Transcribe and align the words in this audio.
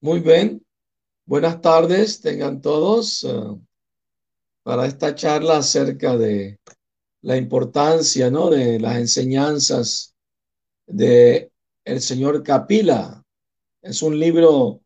Muy 0.00 0.20
bien, 0.20 0.64
buenas 1.26 1.60
tardes, 1.60 2.20
tengan 2.20 2.60
todos 2.60 3.24
eh, 3.24 3.30
para 4.62 4.86
esta 4.86 5.12
charla 5.16 5.56
acerca 5.56 6.16
de 6.16 6.60
la 7.22 7.36
importancia, 7.36 8.30
¿no? 8.30 8.48
De 8.48 8.78
las 8.78 8.96
enseñanzas 8.96 10.14
de 10.86 11.50
el 11.84 12.00
señor 12.00 12.44
Capila. 12.44 13.24
Es 13.82 14.00
un 14.00 14.20
libro 14.20 14.82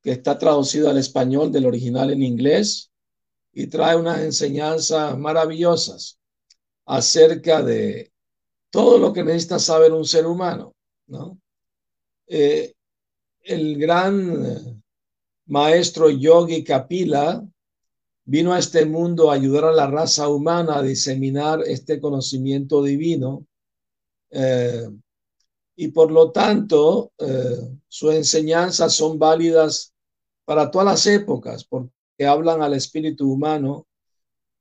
que 0.00 0.12
está 0.12 0.38
traducido 0.38 0.90
al 0.90 0.98
español 0.98 1.50
del 1.50 1.66
original 1.66 2.12
en 2.12 2.22
inglés 2.22 2.92
y 3.52 3.66
trae 3.66 3.96
unas 3.96 4.20
enseñanzas 4.20 5.18
maravillosas 5.18 6.20
acerca 6.84 7.62
de 7.62 8.12
todo 8.70 8.98
lo 8.98 9.12
que 9.12 9.24
necesita 9.24 9.58
saber 9.58 9.90
un 9.90 10.04
ser 10.04 10.24
humano, 10.24 10.72
¿no? 11.08 11.36
Eh, 12.28 12.75
el 13.46 13.78
gran 13.78 14.82
maestro 15.46 16.10
Yogi 16.10 16.64
Kapila 16.64 17.46
vino 18.24 18.52
a 18.52 18.58
este 18.58 18.84
mundo 18.84 19.30
a 19.30 19.34
ayudar 19.34 19.66
a 19.66 19.72
la 19.72 19.86
raza 19.86 20.28
humana 20.28 20.78
a 20.78 20.82
diseminar 20.82 21.62
este 21.64 22.00
conocimiento 22.00 22.82
divino 22.82 23.46
eh, 24.30 24.88
y 25.76 25.88
por 25.88 26.10
lo 26.10 26.32
tanto 26.32 27.12
eh, 27.18 27.78
sus 27.86 28.14
enseñanzas 28.14 28.94
son 28.94 29.18
válidas 29.18 29.94
para 30.44 30.70
todas 30.70 30.86
las 30.86 31.06
épocas 31.06 31.64
porque 31.64 31.90
hablan 32.26 32.62
al 32.62 32.74
espíritu 32.74 33.30
humano, 33.30 33.86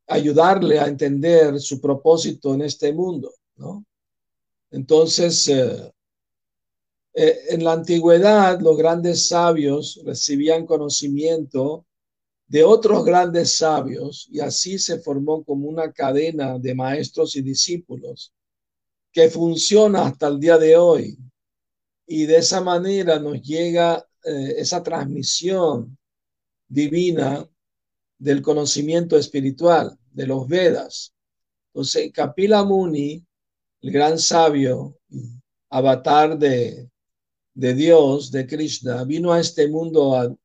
ayudarle 0.08 0.80
a 0.80 0.88
entender 0.88 1.60
su 1.60 1.82
propósito 1.82 2.54
en 2.54 2.62
este 2.62 2.94
mundo, 2.94 3.34
¿no? 3.56 3.84
Entonces, 4.72 5.48
eh, 5.48 5.92
eh, 7.18 7.46
en 7.48 7.64
la 7.64 7.72
antigüedad, 7.72 8.60
los 8.60 8.78
grandes 8.78 9.30
sabios 9.30 10.02
recibían 10.04 10.66
conocimiento 10.66 11.86
de 12.46 12.66
otros 12.66 13.06
grandes 13.06 13.54
sabios 13.54 14.28
y 14.30 14.42
así 14.42 14.78
se 14.78 15.00
formó 15.00 15.42
como 15.46 15.70
una 15.70 15.94
cadena 15.94 16.60
de 16.60 16.76
maestros 16.76 17.38
y 17.38 17.42
discípulos 17.42 18.34
que 19.14 19.30
funciona 19.30 20.08
hasta 20.08 20.28
el 20.28 20.42
día 20.42 20.58
de 20.58 20.76
hoy. 20.76 21.18
Y 22.06 22.26
de 22.26 22.36
esa 22.36 22.60
manera 22.60 23.18
nos 23.18 23.42
llega 23.42 24.06
eh, 24.26 24.56
esa 24.58 24.84
transmisión 24.84 25.98
divina 26.68 27.50
del 28.18 28.42
conocimiento 28.42 29.18
espiritual, 29.18 29.98
de 30.12 30.28
los 30.28 30.50
Vedas. 30.50 31.14
Entonces, 31.68 32.12
Kapila 32.12 32.66
Muni, 32.66 33.26
el 33.82 33.92
gran 33.92 34.20
sabio, 34.20 34.98
avatar 35.70 36.38
de, 36.38 36.90
de 37.56 37.74
Dios, 37.74 38.32
de 38.32 38.46
Krishna, 38.46 39.04
vino 39.06 39.34
a 39.34 39.40
este 39.40 39.68
mundo 39.68 40.38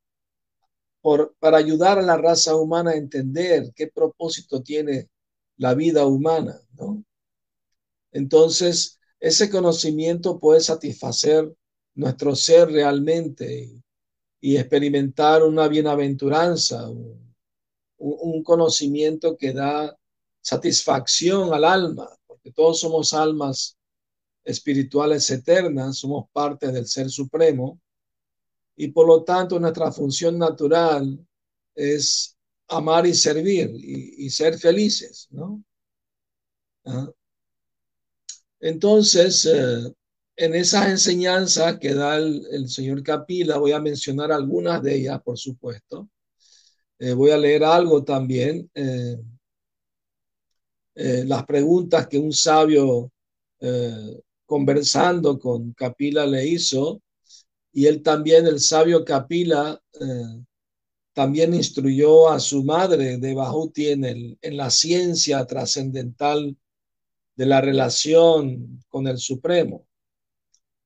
por, 1.02 1.34
para 1.38 1.58
ayudar 1.58 1.98
a 1.98 2.02
la 2.02 2.16
raza 2.16 2.56
humana 2.56 2.92
a 2.92 2.96
entender 2.96 3.72
qué 3.74 3.88
propósito 3.88 4.62
tiene 4.62 5.08
la 5.56 5.74
vida 5.74 6.06
humana, 6.06 6.58
¿no? 6.78 7.04
Entonces, 8.12 8.98
ese 9.18 9.50
conocimiento 9.50 10.38
puede 10.38 10.60
satisfacer 10.60 11.54
nuestro 11.94 12.34
ser 12.34 12.70
realmente 12.70 13.82
y, 14.40 14.56
experimentar 14.56 15.42
una 15.42 15.68
bienaventuranza, 15.68 16.88
un, 17.98 18.42
conocimiento 18.42 19.36
que 19.36 19.52
da 19.52 19.94
satisfacción 20.40 21.52
al 21.52 21.64
alma, 21.64 22.08
porque 22.26 22.50
todos 22.50 22.80
somos 22.80 23.12
almas 23.12 23.76
espirituales 24.44 25.30
eternas, 25.30 25.98
somos 25.98 26.26
parte 26.32 26.72
del 26.72 26.86
Ser 26.86 27.10
Supremo 27.10 27.80
y 28.76 28.88
por 28.88 29.06
lo 29.06 29.22
tanto 29.24 29.60
nuestra 29.60 29.92
función 29.92 30.38
natural 30.38 31.18
es 31.74 32.36
amar 32.68 33.06
y 33.06 33.14
servir 33.14 33.70
y, 33.74 34.30
ser 34.30 34.58
felices, 34.58 35.28
¿no? 35.30 35.62
Entonces, 38.60 39.46
eh, 39.46 39.92
en 40.36 40.54
esas 40.54 40.88
enseñanzas 40.88 41.78
que 41.78 41.94
da 41.94 42.16
el, 42.16 42.68
señor 42.68 43.02
Capila, 43.02 43.58
voy 43.58 43.72
a 43.72 43.80
mencionar 43.80 44.32
algunas 44.32 44.82
de 44.82 44.94
ellas, 44.96 45.20
por 45.22 45.38
supuesto. 45.38 46.08
Eh, 46.98 47.12
voy 47.12 47.30
a 47.30 47.38
leer 47.38 47.64
algo 47.64 48.04
también. 48.04 48.70
Eh, 48.74 49.16
las 50.94 51.44
preguntas 51.46 52.06
que 52.08 52.18
un 52.18 52.32
sabio 52.32 53.10
conversando 54.50 55.38
con 55.38 55.74
Capila 55.74 56.26
le 56.26 56.44
hizo, 56.44 57.00
y 57.72 57.86
él 57.86 58.02
también, 58.02 58.48
el 58.48 58.58
sabio 58.58 59.04
Capila, 59.04 59.80
eh, 60.00 60.44
también 61.12 61.54
instruyó 61.54 62.28
a 62.28 62.40
su 62.40 62.64
madre 62.64 63.18
de 63.18 63.32
Bahuti 63.32 63.90
en, 63.90 64.04
el, 64.04 64.38
en 64.42 64.56
la 64.56 64.70
ciencia 64.70 65.46
trascendental 65.46 66.56
de 67.36 67.46
la 67.46 67.60
relación 67.60 68.82
con 68.88 69.06
el 69.06 69.18
Supremo. 69.18 69.86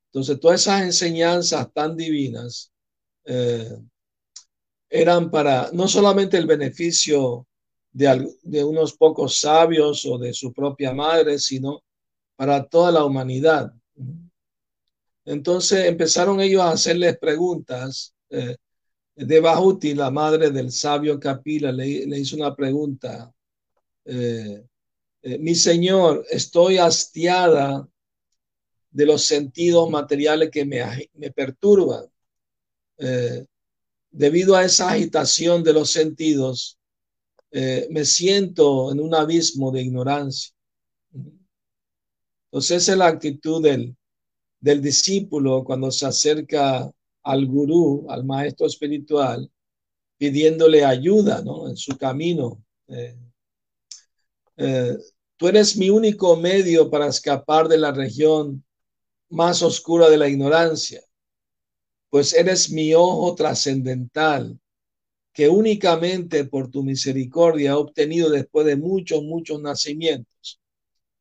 Entonces, 0.08 0.38
todas 0.38 0.60
esas 0.60 0.82
enseñanzas 0.82 1.72
tan 1.72 1.96
divinas 1.96 2.70
eh, 3.24 3.78
eran 4.90 5.30
para 5.30 5.70
no 5.72 5.88
solamente 5.88 6.36
el 6.36 6.46
beneficio 6.46 7.46
de, 7.92 8.30
de, 8.42 8.62
unos 8.62 8.92
pocos 8.92 9.40
sabios 9.40 10.04
o 10.04 10.18
de 10.18 10.34
su 10.34 10.52
propia 10.52 10.92
madre, 10.92 11.38
sino 11.38 11.83
para 12.36 12.64
toda 12.66 12.92
la 12.92 13.04
humanidad. 13.04 13.72
Entonces 15.24 15.86
empezaron 15.86 16.40
ellos 16.40 16.62
a 16.62 16.70
hacerles 16.70 17.18
preguntas. 17.18 18.14
Eh, 18.30 18.56
la 19.16 20.10
madre 20.10 20.50
del 20.50 20.72
sabio 20.72 21.18
Capila, 21.18 21.72
le, 21.72 22.18
hizo 22.18 22.36
una 22.36 22.54
pregunta. 22.54 23.32
Eh, 24.04 24.64
eh, 25.22 25.38
mi 25.38 25.54
señor, 25.54 26.26
estoy 26.30 26.78
hastiada 26.78 27.88
de 28.90 29.06
los 29.06 29.24
sentidos 29.24 29.88
materiales 29.90 30.50
que 30.50 30.64
me, 30.64 31.30
perturban. 31.30 32.06
Eh, 32.98 33.44
debido 34.10 34.54
a 34.54 34.64
esa 34.64 34.90
agitación 34.90 35.64
de 35.64 35.72
los 35.72 35.90
sentidos, 35.90 36.78
me 37.90 38.04
siento 38.04 38.90
en 38.90 39.00
un 39.00 39.14
abismo 39.14 39.70
de 39.70 39.82
ignorancia. 39.82 40.53
Entonces 42.54 42.84
esa 42.84 42.92
es 42.92 42.98
la 42.98 43.08
actitud 43.08 43.60
del, 43.60 43.96
del 44.60 44.80
discípulo 44.80 45.64
cuando 45.64 45.90
se 45.90 46.06
acerca 46.06 46.88
al 47.24 47.46
gurú, 47.46 48.06
al 48.08 48.24
maestro 48.24 48.68
espiritual, 48.68 49.50
pidiéndole 50.16 50.84
ayuda 50.84 51.42
en 51.68 51.76
su 51.76 51.98
camino. 51.98 52.62
Eh, 52.86 53.18
eh, 54.56 54.96
tú 55.36 55.48
eres 55.48 55.76
mi 55.76 55.90
único 55.90 56.36
medio 56.36 56.88
para 56.88 57.08
escapar 57.08 57.66
de 57.66 57.76
la 57.76 57.90
región 57.90 58.64
más 59.30 59.60
oscura 59.60 60.08
de 60.08 60.18
la 60.18 60.28
ignorancia, 60.28 61.02
pues 62.08 62.34
eres 62.34 62.70
mi 62.70 62.94
ojo 62.94 63.34
trascendental 63.34 64.60
que 65.32 65.48
únicamente 65.48 66.44
por 66.44 66.70
tu 66.70 66.84
misericordia 66.84 67.70
he 67.70 67.74
obtenido 67.74 68.30
después 68.30 68.64
de 68.64 68.76
muchos, 68.76 69.24
muchos 69.24 69.60
nacimientos. 69.60 70.60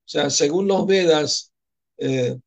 O 0.06 0.10
sea, 0.10 0.30
según 0.30 0.68
los 0.68 0.86
Vedas, 0.86 1.52
eh, 1.98 2.38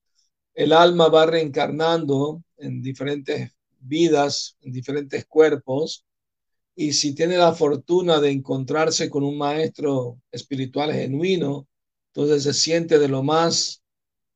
el 0.55 0.73
alma 0.73 1.09
va 1.09 1.27
reencarnando 1.27 2.43
en 2.59 2.83
diferentes 2.83 3.51
vidas, 3.81 4.57
en 4.61 4.73
diferentes 4.73 5.27
cuerpos, 5.27 6.05
y 6.75 6.93
si 6.93 7.15
tiene 7.15 7.39
la 7.39 7.55
fortuna 7.55 8.21
de 8.21 8.31
encontrarse 8.31 9.09
con 9.09 9.25
un 9.25 9.39
maestro 9.39 10.21
espiritual 10.31 10.93
genuino, 10.93 11.67
entonces 12.13 12.43
se 12.43 12.53
siente 12.53 12.99
de 12.99 13.09
lo 13.09 13.23
más 13.23 13.83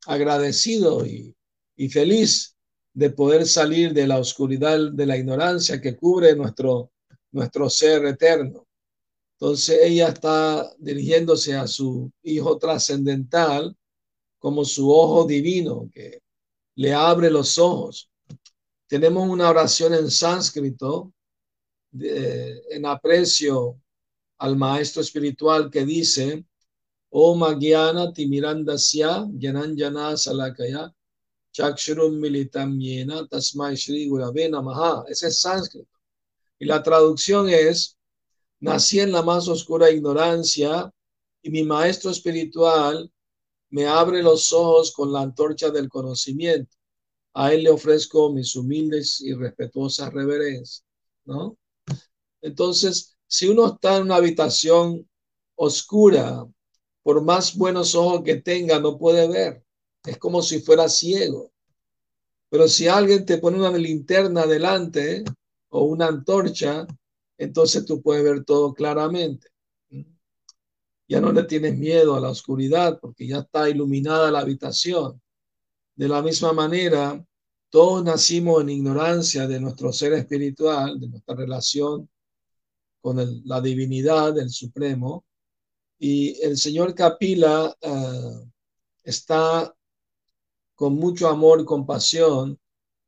agradecido 0.06 1.04
y, 1.04 1.36
y 1.76 1.88
feliz 1.90 2.56
de 2.94 3.10
poder 3.10 3.46
salir 3.46 3.92
de 3.92 4.06
la 4.06 4.18
oscuridad 4.18 4.78
de 4.92 5.06
la 5.06 5.16
ignorancia 5.16 5.80
que 5.80 5.96
cubre 5.96 6.34
nuestro, 6.34 6.90
nuestro 7.30 7.68
ser 7.70 8.04
eterno. 8.06 8.66
Entonces 9.40 9.78
ella 9.82 10.08
está 10.08 10.70
dirigiéndose 10.78 11.56
a 11.56 11.66
su 11.66 12.12
hijo 12.22 12.58
trascendental 12.58 13.74
como 14.38 14.66
su 14.66 14.90
ojo 14.92 15.24
divino 15.24 15.88
que 15.94 16.20
le 16.74 16.92
abre 16.92 17.30
los 17.30 17.56
ojos. 17.58 18.10
Tenemos 18.86 19.26
una 19.28 19.48
oración 19.48 19.94
en 19.94 20.10
sánscrito 20.10 21.14
de, 21.90 22.60
en 22.68 22.84
aprecio 22.84 23.80
al 24.38 24.56
maestro 24.56 25.00
espiritual 25.00 25.70
que 25.70 25.86
dice, 25.86 26.44
Om 27.08 27.42
Agyana 27.42 28.12
Timirandasya 28.12 29.26
Jananjana 29.38 30.18
Salakaya 30.18 30.92
Chakshurum 31.52 32.20
Militam 32.20 32.78
Yena 32.78 33.26
Tasmai 33.26 33.74
Shri 33.74 34.06
Gurave 34.06 34.50
Namaha. 34.50 35.04
Ese 35.08 35.28
es 35.28 35.40
sánscrito. 35.40 35.98
Y 36.58 36.66
la 36.66 36.82
traducción 36.82 37.48
es, 37.48 37.96
nací 38.60 39.00
en 39.00 39.12
la 39.12 39.22
más 39.22 39.48
oscura 39.48 39.90
ignorancia 39.90 40.92
y 41.42 41.50
mi 41.50 41.64
maestro 41.64 42.10
espiritual 42.10 43.10
me 43.70 43.86
abre 43.86 44.22
los 44.22 44.52
ojos 44.52 44.92
con 44.92 45.12
la 45.12 45.22
antorcha 45.22 45.70
del 45.70 45.88
conocimiento. 45.88 46.76
a 47.34 47.52
Él 47.52 47.62
le 47.64 47.70
ofrezco 47.70 48.32
mis 48.32 48.56
humildes 48.56 49.20
y 49.20 49.34
respetuosas 49.34 50.12
reverencias, 50.12 50.84
¿no? 51.24 51.56
Entonces, 52.42 53.16
si 53.26 53.48
uno 53.48 53.74
está 53.74 53.96
en 53.96 54.04
una 54.04 54.16
habitación 54.16 55.08
oscura, 55.54 56.46
por 57.02 57.22
más 57.22 57.56
buenos 57.56 57.94
ojos 57.94 58.22
que 58.24 58.36
tenga, 58.36 58.80
no 58.80 58.98
puede 58.98 59.28
ver. 59.28 59.64
Es 60.04 60.18
como 60.18 60.42
si 60.42 60.60
fuera 60.60 60.88
ciego. 60.88 61.52
Pero 62.48 62.66
si 62.66 62.88
alguien 62.88 63.24
te 63.24 63.38
pone 63.38 63.58
una 63.58 63.70
linterna 63.76 64.46
delante 64.46 65.22
o 65.68 65.84
una 65.84 66.08
antorcha, 66.08 66.86
entonces 67.40 67.86
tú 67.86 68.02
puedes 68.02 68.22
ver 68.22 68.44
todo 68.44 68.74
claramente. 68.74 69.48
Ya 71.08 71.20
no 71.22 71.32
le 71.32 71.44
tienes 71.44 71.76
miedo 71.76 72.14
a 72.14 72.20
la 72.20 72.28
oscuridad 72.28 73.00
porque 73.00 73.26
ya 73.26 73.38
está 73.38 73.68
iluminada 73.68 74.30
la 74.30 74.40
habitación. 74.40 75.20
De 75.96 76.06
la 76.06 76.20
misma 76.20 76.52
manera, 76.52 77.24
todos 77.70 78.04
nacimos 78.04 78.60
en 78.60 78.68
ignorancia 78.68 79.48
de 79.48 79.58
nuestro 79.58 79.90
ser 79.90 80.12
espiritual, 80.12 81.00
de 81.00 81.08
nuestra 81.08 81.34
relación 81.34 82.10
con 83.00 83.16
la 83.46 83.60
divinidad 83.62 84.34
del 84.34 84.50
Supremo. 84.50 85.24
Y 85.98 86.38
el 86.42 86.58
señor 86.58 86.94
Capila 86.94 87.74
uh, 87.82 88.48
está 89.02 89.74
con 90.74 90.94
mucho 90.94 91.26
amor 91.28 91.62
y 91.62 91.64
compasión, 91.64 92.58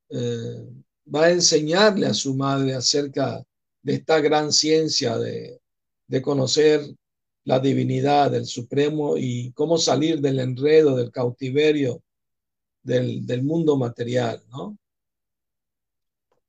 eh, 0.08 0.68
va 1.14 1.24
a 1.24 1.30
enseñarle 1.30 2.06
a 2.06 2.14
su 2.14 2.34
madre 2.34 2.74
acerca 2.74 3.44
de 3.82 3.94
esta 3.94 4.20
gran 4.20 4.52
ciencia 4.52 5.18
de, 5.18 5.60
de 6.06 6.22
conocer 6.22 6.80
la 7.44 7.58
divinidad 7.58 8.30
del 8.30 8.46
Supremo 8.46 9.16
y 9.16 9.52
cómo 9.52 9.78
salir 9.78 10.20
del 10.20 10.38
enredo, 10.38 10.96
del 10.96 11.10
cautiverio 11.10 12.02
del, 12.82 13.26
del 13.26 13.42
mundo 13.42 13.76
material, 13.76 14.42
¿no? 14.48 14.76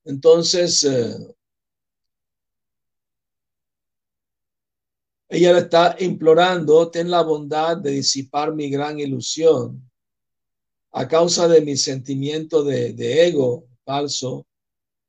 Entonces, 0.05 0.83
eh, 0.83 1.15
ella 5.29 5.53
le 5.53 5.59
está 5.59 5.95
implorando, 5.99 6.91
ten 6.91 7.09
la 7.09 7.21
bondad 7.21 7.77
de 7.77 7.91
disipar 7.91 8.53
mi 8.53 8.69
gran 8.69 8.99
ilusión 8.99 9.89
a 10.91 11.07
causa 11.07 11.47
de 11.47 11.61
mi 11.61 11.75
sentimiento 11.77 12.63
de, 12.63 12.93
de 12.93 13.27
ego 13.27 13.65
falso, 13.83 14.45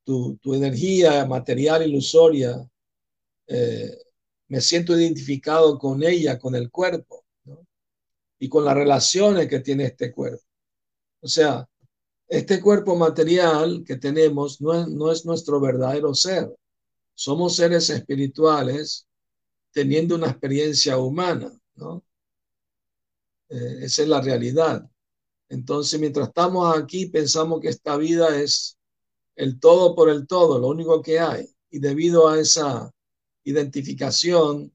tu, 0.05 0.37
tu, 0.37 0.55
energía 0.55 1.25
material 1.27 1.89
ilusoria, 1.89 2.57
eh, 3.47 3.99
me 4.49 4.61
siento 4.61 4.97
identificado 4.99 5.79
con 5.79 6.03
ella, 6.03 6.39
con 6.39 6.55
el 6.55 6.71
cuerpo, 6.71 7.25
¿no? 7.45 7.67
y 8.39 8.49
con 8.49 8.65
las 8.65 8.75
relaciones 8.75 9.49
que 9.49 9.61
tiene 9.61 9.85
este 9.85 10.13
cuerpo. 10.13 10.45
O 11.21 11.29
sea, 11.29 11.69
este 12.29 12.61
cuerpo 12.61 12.97
material 12.97 13.85
que 13.87 13.97
tenemos 13.97 14.61
no 14.61 14.75
es, 14.75 14.89
no 14.89 15.11
es 15.13 15.25
nuestro 15.25 15.61
verdadero 15.61 16.15
ser. 16.15 16.55
Somos 17.15 17.57
seres 17.57 17.91
espirituales 17.91 19.07
teniendo 19.73 20.15
una 20.15 20.29
experiencia 20.31 20.99
humana, 20.99 21.53
¿no? 21.77 22.05
Eh, 23.49 23.79
esa 23.83 24.03
es 24.03 24.09
la 24.09 24.21
realidad. 24.21 24.89
Entonces, 25.49 26.01
mientras 26.01 26.29
estamos 26.29 26.77
aquí, 26.77 27.07
pensamos 27.07 27.61
que 27.61 27.69
esta 27.69 27.97
vida 27.97 28.41
es 28.41 28.74
el 29.37 29.59
todo 29.61 29.95
por 29.95 30.09
el 30.11 30.27
todo, 30.27 30.59
lo 30.59 30.69
único 30.69 31.03
que 31.03 31.19
hay. 31.19 31.49
Y 31.71 31.79
debido 31.79 32.29
a 32.29 32.39
esa 32.39 32.91
identificación 33.45 34.73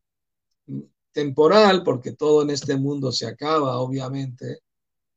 temporal, 1.12 1.84
porque 1.84 2.14
todo 2.14 2.44
en 2.44 2.52
este 2.52 2.76
mundo 2.76 3.12
se 3.12 3.26
acaba, 3.26 3.80
obviamente, 3.80 4.60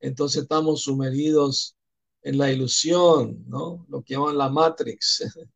entonces 0.00 0.42
estamos 0.42 0.82
sumergidos 0.82 1.76
en 2.22 2.38
la 2.38 2.50
ilusión, 2.50 3.44
¿no? 3.48 3.84
Lo 3.88 4.02
que 4.02 4.14
llaman 4.14 4.38
la 4.38 4.48
Matrix, 4.48 5.24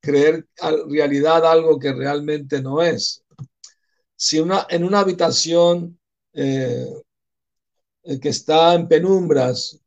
creer 0.00 0.46
realidad 0.88 1.46
algo 1.46 1.78
que 1.78 1.92
realmente 1.92 2.60
no 2.60 2.82
es. 2.82 3.24
Si 4.16 4.40
una, 4.40 4.66
en 4.68 4.84
una 4.84 5.00
habitación 5.00 5.98
eh, 6.32 6.86
que 8.20 8.28
está 8.28 8.74
en 8.74 8.88
penumbras, 8.88 9.80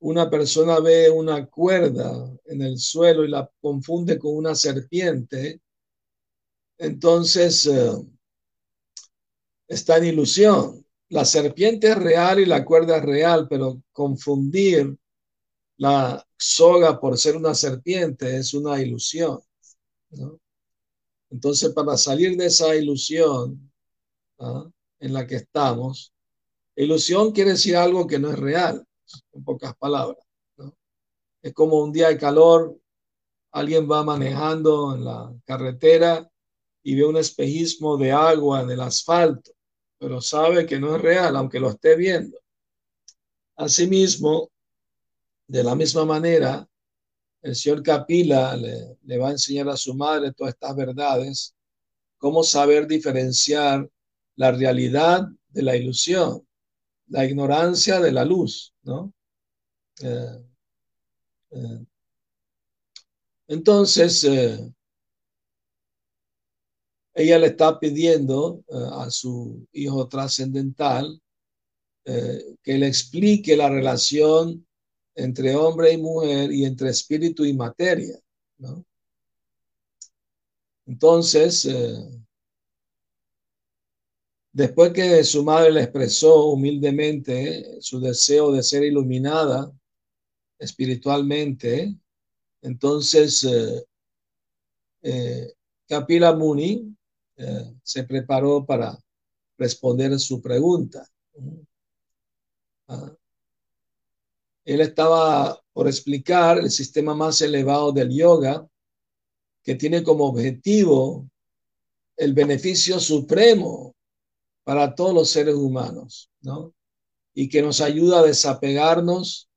una 0.00 0.30
persona 0.30 0.78
ve 0.80 1.10
una 1.10 1.46
cuerda 1.46 2.37
en 2.48 2.62
el 2.62 2.78
suelo 2.78 3.24
y 3.24 3.28
la 3.28 3.50
confunde 3.60 4.18
con 4.18 4.36
una 4.36 4.54
serpiente, 4.54 5.60
entonces 6.78 7.66
eh, 7.66 7.92
está 9.66 9.98
en 9.98 10.04
ilusión. 10.06 10.84
La 11.10 11.24
serpiente 11.24 11.88
es 11.88 11.96
real 11.96 12.40
y 12.40 12.46
la 12.46 12.64
cuerda 12.64 12.98
es 12.98 13.04
real, 13.04 13.46
pero 13.48 13.82
confundir 13.92 14.96
la 15.78 16.26
soga 16.36 17.00
por 17.00 17.16
ser 17.16 17.36
una 17.36 17.54
serpiente 17.54 18.36
es 18.36 18.52
una 18.54 18.80
ilusión. 18.80 19.40
Entonces, 21.30 21.70
para 21.70 21.96
salir 21.96 22.36
de 22.36 22.46
esa 22.46 22.74
ilusión 22.74 23.70
¿ah? 24.38 24.68
en 24.98 25.12
la 25.12 25.26
que 25.26 25.36
estamos, 25.36 26.12
Ilusión 26.78 27.32
quiere 27.32 27.50
decir 27.50 27.74
algo 27.74 28.06
que 28.06 28.20
no 28.20 28.30
es 28.30 28.38
real, 28.38 28.86
en 29.32 29.42
pocas 29.42 29.74
palabras. 29.76 30.24
Es 31.48 31.54
como 31.54 31.80
un 31.80 31.92
día 31.92 32.08
de 32.08 32.18
calor, 32.18 32.78
alguien 33.52 33.90
va 33.90 34.04
manejando 34.04 34.94
en 34.94 35.04
la 35.04 35.34
carretera 35.44 36.30
y 36.82 36.94
ve 36.94 37.04
un 37.04 37.16
espejismo 37.16 37.96
de 37.96 38.12
agua 38.12 38.62
en 38.62 38.70
el 38.70 38.80
asfalto, 38.80 39.50
pero 39.98 40.20
sabe 40.20 40.66
que 40.66 40.78
no 40.78 40.96
es 40.96 41.02
real, 41.02 41.36
aunque 41.36 41.60
lo 41.60 41.70
esté 41.70 41.96
viendo. 41.96 42.38
Asimismo, 43.56 44.50
de 45.46 45.64
la 45.64 45.74
misma 45.74 46.04
manera, 46.04 46.68
el 47.42 47.56
señor 47.56 47.82
Capila 47.82 48.56
le, 48.56 48.98
le 49.02 49.18
va 49.18 49.28
a 49.28 49.32
enseñar 49.32 49.68
a 49.68 49.76
su 49.76 49.94
madre 49.94 50.32
todas 50.32 50.54
estas 50.54 50.76
verdades, 50.76 51.54
cómo 52.18 52.42
saber 52.42 52.86
diferenciar 52.86 53.88
la 54.36 54.52
realidad 54.52 55.26
de 55.48 55.62
la 55.62 55.76
ilusión 55.76 56.48
la 57.08 57.24
ignorancia 57.24 58.00
de 58.00 58.12
la 58.12 58.24
luz, 58.24 58.74
¿no? 58.82 59.12
Eh, 60.02 60.44
eh, 61.50 61.84
entonces, 63.48 64.24
eh, 64.24 64.72
ella 67.14 67.38
le 67.38 67.46
está 67.48 67.78
pidiendo 67.78 68.62
eh, 68.68 68.74
a 68.92 69.10
su 69.10 69.66
hijo 69.72 70.08
trascendental 70.08 71.20
que 72.62 72.78
le 72.78 72.86
explique 72.86 73.54
la 73.54 73.68
relación 73.68 74.66
entre 75.14 75.54
hombre 75.54 75.92
y 75.92 75.98
mujer 75.98 76.50
y 76.50 76.64
entre 76.64 76.88
espíritu 76.88 77.44
y 77.44 77.52
materia. 77.52 78.18
Entonces, 80.86 81.66
Después 84.58 84.92
que 84.92 85.22
su 85.22 85.44
madre 85.44 85.70
le 85.70 85.82
expresó 85.82 86.46
humildemente 86.46 87.80
su 87.80 88.00
deseo 88.00 88.50
de 88.50 88.64
ser 88.64 88.82
iluminada 88.82 89.72
espiritualmente, 90.58 91.94
entonces 92.62 93.44
eh, 93.44 93.84
eh, 95.02 95.52
Kapila 95.86 96.34
Muni 96.34 96.94
eh, 97.36 97.72
se 97.82 98.04
preparó 98.04 98.66
para 98.66 98.98
responder 99.56 100.18
su 100.18 100.40
pregunta. 100.42 101.06
Ah. 102.88 103.14
Él 104.64 104.80
estaba 104.80 105.62
por 105.72 105.86
explicar 105.86 106.58
el 106.58 106.70
sistema 106.70 107.14
más 107.14 107.40
elevado 107.40 107.92
del 107.92 108.10
yoga 108.10 108.68
que 109.62 109.74
tiene 109.76 110.02
como 110.02 110.26
objetivo 110.26 111.28
el 112.16 112.34
beneficio 112.34 112.98
supremo 112.98 113.94
para 114.64 114.94
todos 114.94 115.14
los 115.14 115.30
seres 115.30 115.54
humanos, 115.54 116.30
¿no? 116.40 116.74
Y 117.32 117.48
que 117.48 117.62
nos 117.62 117.80
ayuda 117.80 118.20
a 118.20 118.24
desapegarnos 118.24 119.47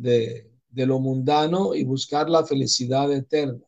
de, 0.00 0.46
lo 0.74 0.98
mundano 0.98 1.74
y 1.74 1.84
buscar 1.84 2.28
la 2.30 2.44
felicidad 2.44 3.12
eterna. 3.12 3.64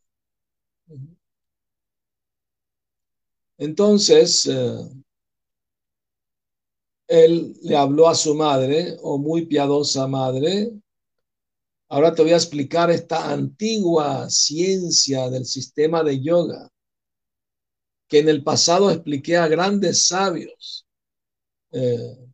Entonces, 3.58 4.46
eh, 4.46 4.78
él 7.08 7.54
le 7.62 7.76
habló 7.76 8.08
a 8.08 8.14
su 8.14 8.34
madre, 8.34 8.96
o 9.02 9.14
oh 9.14 9.18
muy 9.18 9.46
piadosa 9.46 10.06
madre, 10.06 10.72
ahora 11.88 12.14
te 12.14 12.22
voy 12.22 12.32
a 12.32 12.36
explicar 12.36 12.90
esta 12.90 13.30
antigua 13.30 14.28
ciencia 14.30 15.28
del 15.28 15.44
sistema 15.44 16.02
de 16.02 16.20
yoga 16.20 16.70
que 18.08 18.18
en 18.18 18.28
el 18.28 18.44
pasado 18.44 18.90
expliqué 18.90 19.38
a 19.38 19.48
grandes 19.48 20.06
sabios. 20.06 20.86
Eh, 21.72 22.31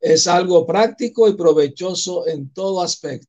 es 0.00 0.26
algo 0.26 0.66
práctico 0.66 1.28
y 1.28 1.34
provechoso 1.34 2.26
en 2.26 2.50
todo 2.50 2.82
aspecto. 2.82 3.28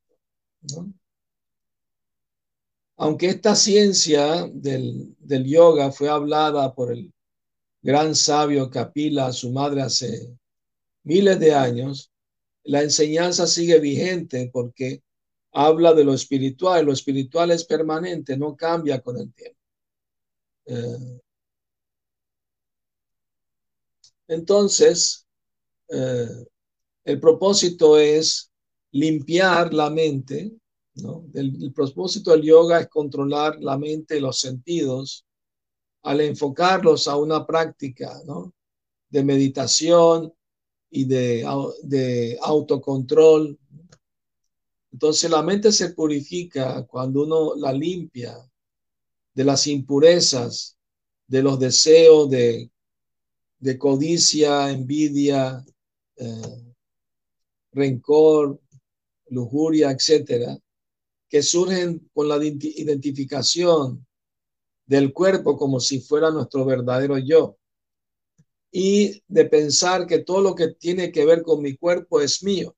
Aunque 2.96 3.28
esta 3.28 3.54
ciencia 3.54 4.48
del, 4.52 5.14
del, 5.18 5.44
yoga 5.44 5.92
fue 5.92 6.08
hablada 6.08 6.74
por 6.74 6.92
el 6.92 7.12
gran 7.82 8.14
sabio 8.14 8.70
Kapila, 8.70 9.32
su 9.32 9.50
madre, 9.50 9.82
hace 9.82 10.36
miles 11.02 11.38
de 11.40 11.54
años, 11.54 12.12
la 12.64 12.82
enseñanza 12.82 13.46
sigue 13.46 13.80
vigente 13.80 14.50
porque 14.52 15.02
habla 15.52 15.92
de 15.94 16.04
lo 16.04 16.14
espiritual. 16.14 16.86
Lo 16.86 16.92
espiritual 16.92 17.50
es 17.50 17.64
permanente, 17.64 18.36
no 18.36 18.56
cambia 18.56 19.00
con 19.00 19.18
el 19.18 19.32
tiempo. 19.32 19.58
Eh, 20.66 21.20
entonces, 24.28 25.26
eh, 25.88 26.46
el 27.04 27.20
propósito 27.20 27.98
es 27.98 28.50
limpiar 28.92 29.72
la 29.74 29.90
mente. 29.90 30.52
¿no? 30.94 31.26
El, 31.34 31.72
propósito 31.72 32.32
del 32.32 32.42
yoga 32.42 32.80
es 32.80 32.88
controlar 32.88 33.60
la 33.60 33.78
mente 33.78 34.18
y 34.18 34.20
los 34.20 34.40
sentidos 34.40 35.24
al 36.02 36.20
enfocarlos 36.20 37.08
a 37.08 37.16
una 37.16 37.46
práctica 37.46 38.20
¿no? 38.26 38.52
de 39.08 39.24
meditación 39.24 40.32
y 40.90 41.04
de, 41.04 41.46
de 41.82 42.38
autocontrol. 42.42 43.58
Entonces 44.92 45.30
la 45.30 45.42
mente 45.42 45.72
se 45.72 45.90
purifica 45.90 46.84
cuando 46.86 47.22
uno 47.22 47.54
la 47.56 47.72
limpia 47.72 48.36
de 49.34 49.44
las 49.44 49.66
impurezas, 49.66 50.76
de 51.26 51.42
los 51.42 51.58
deseos 51.58 52.28
de, 52.28 52.70
de 53.58 53.78
codicia, 53.78 54.70
envidia, 54.70 55.64
eh, 56.16 56.71
rencor, 57.72 58.60
lujuria, 59.28 59.90
etcétera, 59.90 60.58
que 61.28 61.42
surgen 61.42 62.10
con 62.12 62.28
la 62.28 62.36
identificación 62.36 64.06
del 64.86 65.12
cuerpo 65.12 65.56
como 65.56 65.80
si 65.80 66.00
fuera 66.00 66.30
nuestro 66.30 66.64
verdadero 66.64 67.16
yo 67.18 67.56
y 68.70 69.22
de 69.28 69.44
pensar 69.44 70.06
que 70.06 70.20
todo 70.20 70.40
lo 70.40 70.54
que 70.54 70.68
tiene 70.68 71.12
que 71.12 71.26
ver 71.26 71.42
con 71.42 71.60
mi 71.60 71.76
cuerpo 71.76 72.20
es 72.20 72.42
mío. 72.42 72.74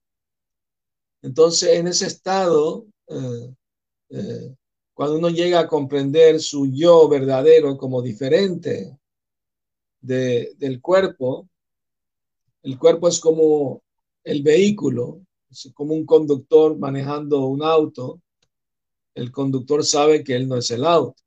Entonces, 1.21 1.69
en 1.69 1.87
ese 1.87 2.07
estado, 2.07 2.85
eh, 3.07 3.55
eh, 4.09 4.55
cuando 4.93 5.17
uno 5.17 5.29
llega 5.29 5.61
a 5.61 5.67
comprender 5.67 6.39
su 6.39 6.67
yo 6.67 7.07
verdadero 7.07 7.77
como 7.77 8.01
diferente 8.01 8.97
del 10.01 10.81
cuerpo, 10.81 11.49
el 12.61 12.77
cuerpo 12.77 13.07
es 13.07 13.19
como 13.19 13.81
el 14.25 14.43
vehículo, 14.43 15.21
es 15.49 15.71
como 15.73 15.93
un 15.93 16.05
conductor 16.05 16.77
manejando 16.77 17.45
un 17.45 17.63
auto, 17.63 18.19
el 19.13 19.31
conductor 19.31 19.85
sabe 19.85 20.23
que 20.23 20.35
él 20.35 20.49
no 20.49 20.57
es 20.57 20.69
el 20.71 20.83
auto. 20.83 21.23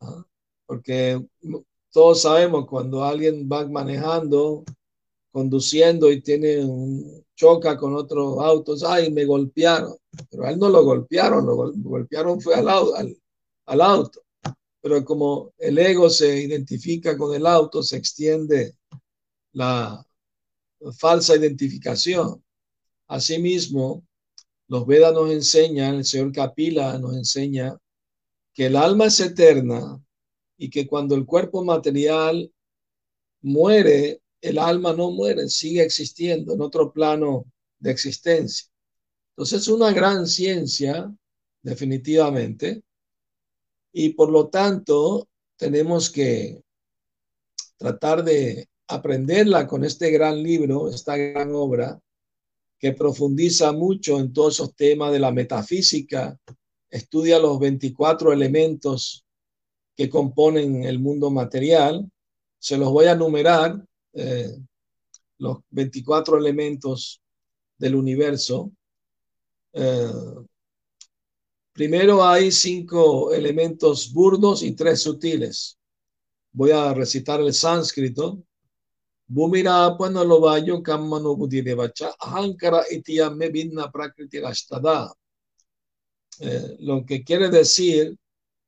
¿ah? 0.00 0.24
Porque 0.66 1.24
todos 1.90 2.20
sabemos 2.20 2.66
cuando 2.66 3.04
alguien 3.04 3.48
va 3.50 3.66
manejando, 3.66 4.64
conduciendo 5.30 6.10
y 6.10 6.20
tiene 6.20 6.64
un 6.64 7.24
choca 7.34 7.76
con 7.76 7.94
otros 7.94 8.38
autos, 8.40 8.82
ay, 8.84 9.10
me 9.12 9.24
golpearon. 9.24 9.96
Pero 10.30 10.44
a 10.44 10.50
él 10.50 10.58
no 10.58 10.68
lo 10.68 10.84
golpearon, 10.84 11.46
lo 11.46 11.72
golpearon 11.74 12.40
fue 12.40 12.54
al, 12.54 13.80
auto. 13.80 14.20
Pero 14.80 15.04
como 15.04 15.52
el 15.58 15.78
ego 15.78 16.10
se 16.10 16.42
identifica 16.42 17.16
con 17.16 17.34
el 17.34 17.46
auto, 17.46 17.82
se 17.82 17.96
extiende 17.96 18.76
la 19.52 20.04
falsa 20.92 21.36
identificación. 21.36 22.44
Asimismo, 23.06 24.04
los 24.68 24.86
Vedas 24.86 25.12
nos 25.12 25.30
enseñan, 25.30 25.96
el 25.96 26.04
señor 26.04 26.32
Kapila 26.32 26.98
nos 26.98 27.14
enseña 27.16 27.78
que 28.52 28.66
el 28.66 28.76
alma 28.76 29.06
es 29.06 29.20
eterna 29.20 30.02
y 30.56 30.70
que 30.70 30.86
cuando 30.86 31.14
el 31.14 31.26
cuerpo 31.26 31.64
material 31.64 32.50
muere, 33.42 34.22
el 34.40 34.58
alma 34.58 34.92
no 34.92 35.10
muere, 35.10 35.48
sigue 35.48 35.82
existiendo 35.82 36.54
en 36.54 36.60
otro 36.60 36.92
plano 36.92 37.44
de 37.78 37.90
existencia. 37.90 38.70
Entonces 39.30 39.62
es 39.62 39.68
una 39.68 39.92
gran 39.92 40.26
ciencia, 40.26 41.12
definitivamente, 41.62 42.82
y 43.92 44.10
por 44.10 44.30
lo 44.30 44.48
tanto 44.48 45.28
tenemos 45.56 46.10
que 46.10 46.62
tratar 47.76 48.24
de 48.24 48.68
aprenderla 48.88 49.66
con 49.66 49.84
este 49.84 50.10
gran 50.10 50.42
libro, 50.42 50.88
esta 50.88 51.16
gran 51.16 51.54
obra, 51.54 52.00
que 52.78 52.92
profundiza 52.92 53.72
mucho 53.72 54.18
en 54.18 54.32
todos 54.32 54.54
esos 54.54 54.74
temas 54.74 55.12
de 55.12 55.18
la 55.18 55.32
metafísica, 55.32 56.38
estudia 56.90 57.38
los 57.38 57.58
24 57.58 58.32
elementos 58.32 59.24
que 59.96 60.10
componen 60.10 60.84
el 60.84 60.98
mundo 60.98 61.30
material. 61.30 62.10
Se 62.58 62.76
los 62.76 62.90
voy 62.90 63.06
a 63.06 63.14
numerar, 63.14 63.84
eh, 64.12 64.56
los 65.38 65.58
24 65.70 66.38
elementos 66.38 67.20
del 67.78 67.94
universo. 67.94 68.70
Eh, 69.72 70.12
primero 71.72 72.24
hay 72.24 72.52
cinco 72.52 73.32
elementos 73.32 74.12
burdos 74.12 74.62
y 74.62 74.72
tres 74.72 75.02
sutiles. 75.02 75.78
Voy 76.52 76.70
a 76.70 76.94
recitar 76.94 77.40
el 77.40 77.52
sánscrito. 77.52 78.42
Bhumira 79.26 79.96
lo 79.98 80.40
vayo 80.40 80.82
kammano 80.82 81.34
bacha 81.36 82.14
ahankara 82.20 82.84
me 83.34 83.48
vinna 83.48 83.90
prakriti 83.90 84.38
rashtada. 84.38 85.14
Eh, 86.40 86.76
lo 86.80 87.04
que 87.06 87.24
quiere 87.24 87.48
decir 87.48 88.16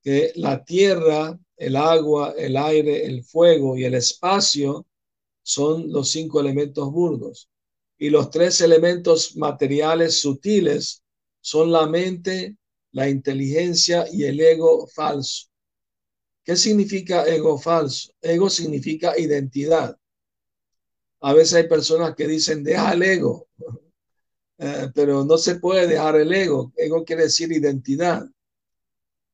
que 0.03 0.33
la 0.37 0.65
tierra, 0.65 1.39
el 1.57 1.77
agua, 1.77 2.35
el 2.39 2.57
aire, 2.57 3.05
el 3.05 3.23
fuego 3.23 3.77
y 3.77 3.85
el 3.85 3.95
espacio 3.95 4.87
son 5.43 5.93
los 5.93 6.11
cinco 6.11 6.41
elementos 6.41 6.91
burdos. 6.91 7.49
Y 7.99 8.11
los 8.11 8.31
tres 8.31 8.61
elementos 8.61 9.37
materiales 9.37 10.21
sutiles 10.21 11.03
son 11.41 11.71
la 11.71 11.87
mente, 11.87 12.57
la 12.93 13.09
inteligencia 13.09 14.07
y 14.11 14.25
el 14.25 14.41
ego 14.41 14.87
falso. 14.87 15.49
¿Qué 16.45 16.57
significa 16.57 17.27
ego 17.27 17.59
falso? 17.59 18.13
Ego 18.23 18.49
significa 18.49 19.19
identidad. 19.19 19.97
A 21.21 21.33
veces 21.33 21.55
hay 21.55 21.69
personas 21.69 22.15
que 22.15 22.27
dicen, 22.27 22.63
deja 22.63 22.93
el 22.93 23.03
ego, 23.03 23.49
eh, 24.59 24.91
pero 24.95 25.25
no 25.25 25.37
se 25.39 25.57
puede 25.57 25.87
dejar 25.87 26.17
el 26.17 26.33
ego. 26.33 26.73
Ego 26.77 27.05
quiere 27.05 27.25
decir 27.25 27.53
identidad. 27.53 28.27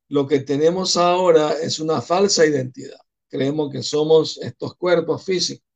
Lo 0.08 0.26
que 0.26 0.40
tenemos 0.40 0.96
ahora 0.96 1.52
es 1.52 1.80
una 1.80 2.00
falsa 2.00 2.46
identidad. 2.46 2.98
Creemos 3.28 3.72
que 3.72 3.82
somos 3.82 4.38
estos 4.38 4.74
cuerpos 4.76 5.24
físicos. 5.24 5.66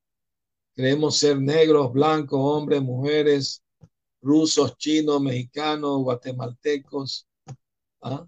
Creemos 0.75 1.17
ser 1.17 1.41
negros, 1.41 1.91
blancos, 1.93 2.39
hombres, 2.39 2.83
mujeres, 2.83 3.63
rusos, 4.21 4.77
chinos, 4.77 5.23
mexicanos, 5.23 6.03
guatemaltecos. 6.03 7.27
¿ah? 8.03 8.27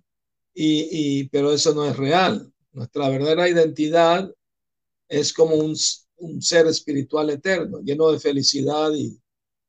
Y, 0.54 1.28
pero 1.28 1.52
eso 1.52 1.74
no 1.74 1.84
es 1.84 1.96
real. 1.96 2.50
Nuestra 2.72 3.08
verdadera 3.10 3.48
identidad 3.48 4.32
es 5.08 5.32
como 5.32 5.56
un, 5.56 5.76
ser 6.40 6.66
espiritual 6.66 7.30
eterno, 7.30 7.80
lleno 7.80 8.10
de 8.10 8.18
felicidad 8.18 8.92
y, 8.94 9.18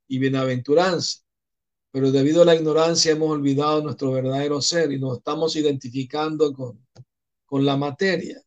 y 0.07 0.19
bienaventuranza 0.19 1.19
pero 1.91 2.11
debido 2.11 2.43
a 2.43 2.45
la 2.45 2.55
ignorancia 2.55 3.11
hemos 3.11 3.31
olvidado 3.31 3.81
nuestro 3.81 4.11
verdadero 4.11 4.61
ser 4.61 4.91
y 4.91 4.99
nos 4.99 5.17
estamos 5.17 5.55
identificando 5.55 6.53
con, 6.53 6.85
con 7.45 7.65
la 7.65 7.77
materia. 7.77 8.41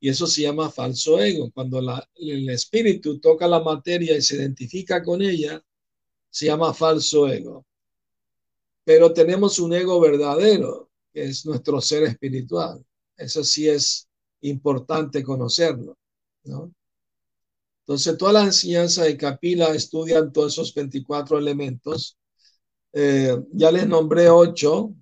Y 0.00 0.08
eso 0.08 0.26
se 0.26 0.42
llama 0.42 0.70
falso 0.70 1.20
ego. 1.20 1.50
Cuando 1.52 1.80
el 2.16 2.48
espíritu 2.50 3.20
toca 3.20 3.46
la 3.46 3.60
materia 3.60 4.16
y 4.16 4.22
se 4.22 4.36
identifica 4.36 5.02
con 5.02 5.22
ella, 5.22 5.62
se 6.30 6.46
llama 6.46 6.74
falso 6.74 7.28
ego. 7.28 7.64
Pero 8.84 9.12
tenemos 9.12 9.58
un 9.58 9.74
ego 9.74 10.00
verdadero, 10.00 10.90
que 11.12 11.24
es 11.24 11.46
nuestro 11.46 11.80
ser 11.80 12.04
espiritual. 12.04 12.84
Eso 13.16 13.44
sí 13.44 13.68
es 13.68 14.08
importante 14.40 15.22
conocerlo. 15.22 15.96
¿no? 16.44 16.72
Entonces, 17.88 18.18
todas 18.18 18.34
las 18.34 18.44
enseñanzas 18.44 19.06
de 19.06 19.16
Capila 19.16 19.68
estudian 19.74 20.30
todos 20.30 20.52
esos 20.52 20.74
24 20.74 21.38
elementos 21.38 22.18
eh, 22.92 23.34
ya 23.52 23.70
les 23.72 23.88
nombré 23.88 24.28
ocho. 24.28 24.94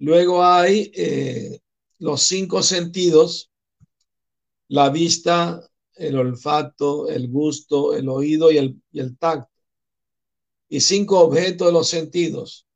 Luego 0.00 0.44
hay 0.44 0.92
eh, 0.94 1.60
los 1.98 2.22
cinco 2.24 2.62
sentidos, 2.62 3.50
la 4.68 4.90
vista, 4.90 5.66
el 5.94 6.18
olfato, 6.18 7.08
el 7.08 7.30
gusto, 7.30 7.94
el 7.94 8.10
oído 8.10 8.52
y 8.52 8.58
el, 8.92 9.16
tacto. 9.16 9.50
Y 10.68 10.80
cinco 10.80 11.20
objetos 11.20 11.68
de 11.68 11.72
los 11.72 11.88
sentidos, 11.88 12.66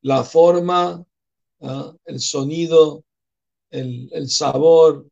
la 0.00 0.24
forma, 0.24 1.06
¿ah? 1.60 1.94
el 2.06 2.18
sonido, 2.18 3.04
el, 3.70 4.10
el 4.12 4.28
sabor 4.28 5.06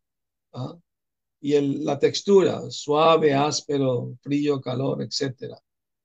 ¿ah? 0.52 0.76
Y 1.40 1.54
el, 1.54 1.84
la 1.84 1.98
textura, 1.98 2.70
suave, 2.70 3.34
áspero, 3.34 4.16
frío, 4.20 4.60
calor, 4.60 5.02
etc. 5.02 5.54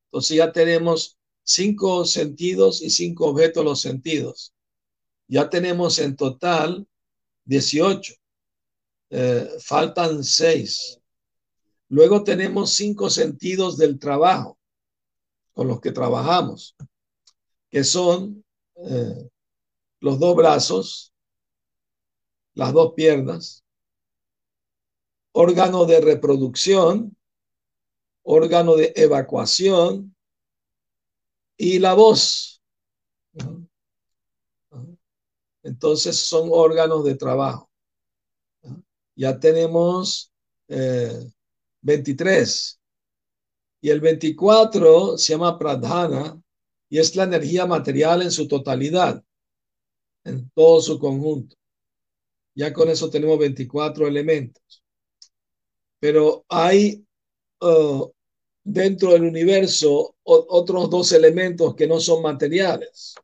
Entonces 0.06 0.38
ya 0.38 0.52
tenemos 0.52 1.18
cinco 1.44 2.06
sentidos 2.06 2.82
y 2.82 2.90
cinco 2.90 3.28
objetos 3.28 3.64
los 3.64 3.82
sentidos. 3.82 4.54
Ya 5.28 5.50
tenemos 5.50 6.00
en 6.00 6.16
total 6.16 6.88
18. 7.46 8.14
Eh, 9.10 9.50
faltan 9.60 10.24
seis. 10.24 11.00
Luego 11.90 12.24
tenemos 12.24 12.74
cinco 12.74 13.10
sentidos 13.10 13.78
del 13.78 14.00
trabajo 14.00 14.58
con 15.54 15.68
los 15.68 15.80
que 15.80 15.92
trabajamos, 15.92 16.76
que 17.70 17.84
son 17.84 18.44
eh, 18.76 19.30
los 20.00 20.20
dos 20.20 20.36
brazos, 20.36 21.14
las 22.54 22.74
dos 22.74 22.94
piernas, 22.96 23.65
órgano 25.38 25.84
de 25.84 26.00
reproducción, 26.00 27.16
órgano 28.24 28.78
de 28.78 28.94
evacuación 28.96 30.16
y 31.58 31.80
la 31.80 31.94
voz. 31.94 32.62
Entonces 35.62 36.18
son 36.18 36.48
órganos 36.52 37.04
de 37.04 37.16
trabajo. 37.16 37.70
Ya 39.16 39.38
tenemos 39.38 40.32
23. 40.70 40.70
Eh, 41.82 42.86
y 43.82 43.90
el 43.90 44.00
24 44.00 45.18
se 45.18 45.34
llama 45.34 45.60
pradhana 45.60 46.42
y 46.88 46.98
es 46.98 47.14
la 47.18 47.26
energía 47.26 47.66
material 47.66 48.22
en 48.22 48.32
su 48.32 48.48
totalidad, 48.48 49.22
en 50.24 50.50
todo 50.52 50.80
su 50.80 50.98
conjunto. 50.98 51.58
Ya 52.56 52.72
con 52.72 52.88
eso 52.90 53.10
tenemos 53.10 53.38
24 53.38 54.08
elementos. 54.08 54.85
Pero 56.06 56.46
hay 56.50 57.04
uh, 57.62 58.08
dentro 58.64 59.14
del 59.14 59.24
universo 59.24 60.16
otros 60.22 60.88
dos 60.92 61.12
elementos 61.14 61.74
que 61.74 61.88
no 61.88 62.00
son 62.00 62.22
materiales, 62.22 63.16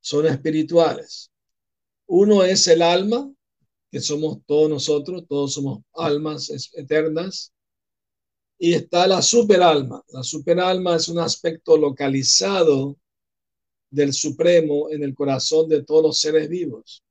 son 0.00 0.26
espirituales. 0.26 1.30
Uno 2.08 2.42
es 2.42 2.66
el 2.66 2.82
alma, 2.82 3.32
que 3.88 4.00
somos 4.00 4.38
todos 4.46 4.68
nosotros, 4.68 5.26
todos 5.28 5.52
somos 5.52 5.84
almas 5.94 6.50
eternas, 6.74 7.52
y 8.58 8.74
está 8.74 9.06
la 9.06 9.22
superalma. 9.22 10.02
La 10.08 10.24
superalma 10.24 10.96
es 10.96 11.08
un 11.08 11.20
aspecto 11.20 11.76
localizado 11.76 12.96
del 13.90 14.12
Supremo 14.12 14.90
en 14.90 15.04
el 15.04 15.14
corazón 15.14 15.68
de 15.68 15.84
todos 15.84 16.02
los 16.02 16.20
seres 16.20 16.48
vivos. 16.48 17.04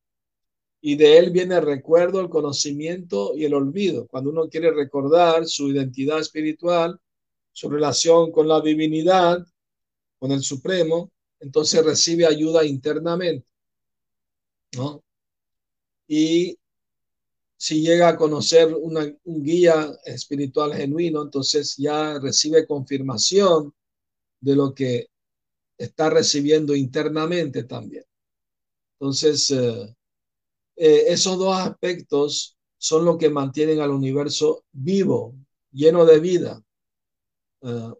Y 0.81 0.95
de 0.95 1.17
él 1.17 1.31
viene 1.31 1.55
el 1.55 1.65
recuerdo, 1.65 2.19
el 2.21 2.29
conocimiento 2.29 3.35
y 3.35 3.45
el 3.45 3.53
olvido. 3.53 4.07
Cuando 4.07 4.29
uno 4.29 4.47
quiere 4.47 4.71
recordar 4.71 5.45
su 5.47 5.69
identidad 5.69 6.19
espiritual, 6.19 6.99
su 7.51 7.69
relación 7.69 8.31
con 8.31 8.47
la 8.47 8.61
divinidad, 8.61 9.45
con 10.19 10.31
el 10.31 10.41
Supremo, 10.41 11.11
entonces 11.39 11.83
recibe 11.83 12.25
ayuda 12.25 12.63
internamente. 12.65 13.47
¿no? 14.75 15.03
Y 16.07 16.57
si 17.57 17.81
llega 17.81 18.09
a 18.09 18.17
conocer 18.17 18.73
un 18.75 19.43
guía 19.43 19.91
espiritual 20.05 20.73
genuino, 20.73 21.23
entonces 21.23 21.75
ya 21.77 22.19
recibe 22.19 22.67
confirmación 22.67 23.73
de 24.39 24.55
lo 24.55 24.73
que 24.73 25.07
está 25.77 26.09
recibiendo 26.09 26.75
internamente 26.75 27.63
también. 27.63 28.05
Entonces, 28.99 29.51
eh, 29.51 29.95
eh, 30.77 31.05
esos 31.07 31.37
dos 31.37 31.57
aspectos 31.57 32.55
son 32.77 33.03
lo 33.03 33.17
que 33.17 33.29
mantienen 33.29 33.81
al 33.81 33.89
universo 33.91 34.63
vivo, 34.71 35.35
lleno 35.71 36.05
de 36.05 36.19
vida. 36.19 36.61
Eh, 37.61 37.93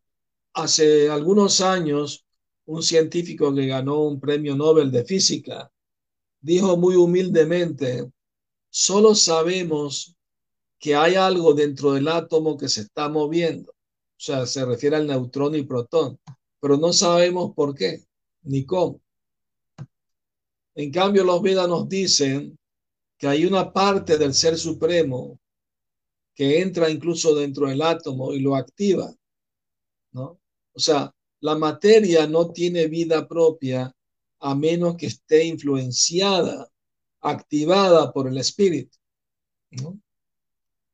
hace 0.53 1.09
algunos 1.09 1.59
años, 1.61 2.23
un 2.65 2.83
científico 2.83 3.53
que 3.53 3.67
ganó 3.67 4.03
un 4.03 4.19
premio 4.19 4.55
Nobel 4.55 4.91
de 4.91 5.03
física 5.03 5.71
dijo 6.39 6.77
muy 6.77 6.95
humildemente 6.95 8.09
solo 8.69 9.15
sabemos 9.15 10.15
que 10.79 10.95
hay 10.95 11.15
algo 11.15 11.53
dentro 11.53 11.93
del 11.93 12.07
átomo 12.07 12.57
que 12.57 12.69
se 12.69 12.81
está 12.81 13.09
moviendo. 13.09 13.71
O 13.71 14.19
sea, 14.19 14.45
se 14.45 14.63
refiere 14.65 14.95
al 14.95 15.07
neutrón 15.07 15.55
y 15.55 15.63
protón, 15.63 16.19
pero 16.59 16.77
no 16.77 16.93
sabemos 16.93 17.53
por 17.55 17.73
qué 17.73 18.05
ni 18.43 18.65
cómo. 18.65 19.01
En 20.75 20.91
cambio, 20.91 21.23
los 21.23 21.41
Vedas 21.41 21.67
nos 21.67 21.89
dicen 21.89 22.57
que 23.17 23.27
hay 23.27 23.45
una 23.45 23.71
parte 23.73 24.17
del 24.17 24.33
ser 24.33 24.57
supremo 24.57 25.39
que 26.35 26.61
entra 26.61 26.89
incluso 26.89 27.33
dentro 27.35 27.67
del 27.67 27.81
átomo 27.81 28.31
y 28.33 28.39
lo 28.39 28.55
activa, 28.55 29.13
¿no? 30.11 30.39
O 30.73 30.79
sea, 30.79 31.13
la 31.39 31.55
materia 31.55 32.27
no 32.27 32.51
tiene 32.51 32.87
vida 32.87 33.27
propia 33.27 33.93
a 34.39 34.55
menos 34.55 34.95
que 34.95 35.07
esté 35.07 35.45
influenciada 35.45 36.69
activada 37.21 38.13
por 38.13 38.27
el 38.27 38.37
espíritu. 38.37 38.97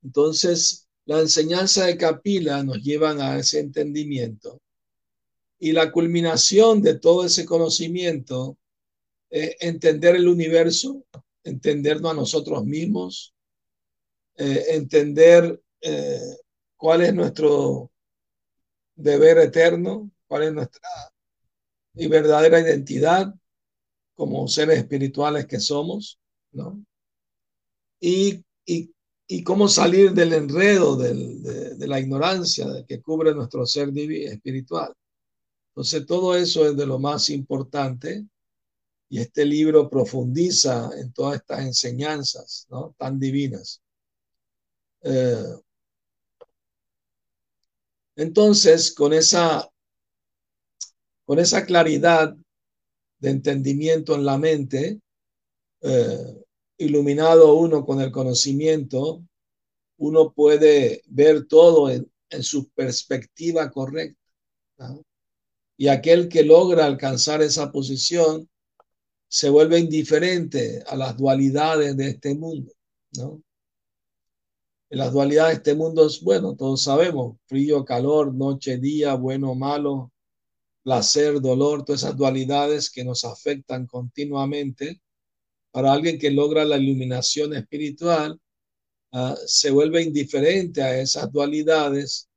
Entonces, 0.01 0.88
la 1.05 1.19
enseñanza 1.19 1.86
de 1.86 1.97
Capila 1.97 2.63
nos 2.63 2.81
llevan 2.81 3.19
a 3.21 3.38
ese 3.38 3.59
entendimiento. 3.59 4.62
Y 5.59 5.71
la 5.73 5.91
culminación 5.91 6.81
de 6.81 6.97
todo 6.99 7.25
ese 7.25 7.45
conocimiento 7.45 8.57
es 9.29 9.55
entender 9.59 10.15
el 10.15 10.27
universo, 10.27 11.03
entendernos 11.43 12.12
a 12.12 12.15
nosotros 12.15 12.65
mismos, 12.65 13.34
eh, 14.36 14.65
entender 14.69 15.62
eh, 15.82 16.38
cuál 16.75 17.01
es 17.01 17.13
nuestro 17.13 17.91
deber 18.95 19.38
eterno, 19.39 20.10
cuál 20.27 20.43
es 20.43 20.53
nuestra 20.53 20.89
y 21.95 22.08
verdadera 22.08 22.60
identidad 22.60 23.34
como 24.15 24.47
seres 24.47 24.79
espirituales 24.79 25.45
que 25.45 25.60
somos, 25.60 26.19
¿no? 26.51 26.84
Y, 27.99 28.43
cómo 29.43 29.67
salir 29.67 30.13
del 30.13 30.34
enredo 30.34 30.95
de, 30.95 31.88
la 31.88 31.99
ignorancia 31.99 32.67
que 32.88 33.01
cubre 33.01 33.34
nuestro 33.34 33.65
ser 33.65 33.89
espiritual. 33.97 34.93
Entonces, 35.69 36.06
todo 36.06 36.36
eso 36.36 36.67
es 36.67 36.77
de 36.77 36.86
lo 36.86 36.99
más 36.99 37.29
importante 37.29 38.27
y 39.13 39.19
este 39.19 39.45
libro 39.45 39.91
profundiza 39.91 40.89
en 40.97 41.13
todas 41.13 41.36
estas 41.36 41.60
enseñanzas 41.60 42.67
tan 42.97 43.19
divinas. 43.19 43.80
Eh, 45.04 45.54
entonces, 48.15 48.91
con 48.91 49.13
esa, 49.13 49.69
con 51.26 51.38
esa 51.38 51.63
claridad 51.63 52.36
de 53.19 53.30
entendimiento 53.30 54.15
en 54.15 54.26
la 54.26 54.39
mente, 54.39 54.99
eh, 55.82 56.43
iluminado 56.78 57.54
uno 57.54 57.86
con 57.86 58.02
el 58.02 58.12
conocimiento, 58.12 59.23
uno 59.97 60.34
puede 60.34 61.04
ver 61.06 61.45
todo 61.45 61.91
en, 61.91 62.12
su 62.41 62.67
perspectiva 62.69 63.69
correcta. 63.69 64.17
Y 65.78 65.89
aquel 65.89 66.30
que 66.30 66.41
logra 66.41 66.88
alcanzar 66.88 67.43
esa 67.43 67.71
posición 67.71 68.49
se 69.34 69.50
vuelve 69.50 69.80
indiferente 69.80 70.84
a 70.86 70.96
las 70.96 71.17
dualidades 71.17 71.98
de 71.98 72.10
este 72.10 72.36
mundo. 72.36 72.72
¿no? 73.17 73.41
En 74.91 75.00
las 75.00 75.12
dualidades 75.12 75.56
de 75.56 75.58
este 75.58 75.74
mundo 75.74 76.06
es, 76.06 76.22
bueno, 76.22 76.56
todos 76.56 76.84
sabemos, 76.84 77.38
frío, 77.48 77.84
calor, 77.84 78.32
noche, 78.32 78.78
día, 78.78 79.15
bueno, 79.15 79.56
malo, 79.56 80.12
placer, 80.84 81.41
dolor, 81.41 81.84
todas 81.84 82.04
esas 82.04 82.15
dualidades 82.15 82.91
que 82.91 83.04
nos 83.04 83.26
afectan 83.26 83.88
continuamente, 83.88 85.02
para 85.72 85.91
alguien 85.91 86.19
que 86.19 86.30
logra 86.30 86.63
la 86.63 86.78
iluminación 86.78 87.56
espiritual, 87.56 88.39
ah, 89.13 89.36
se 89.48 89.72
vuelve 89.72 90.04
indiferente 90.04 90.84
a 90.84 91.00
esas 91.00 91.32
dualidades 91.32 92.30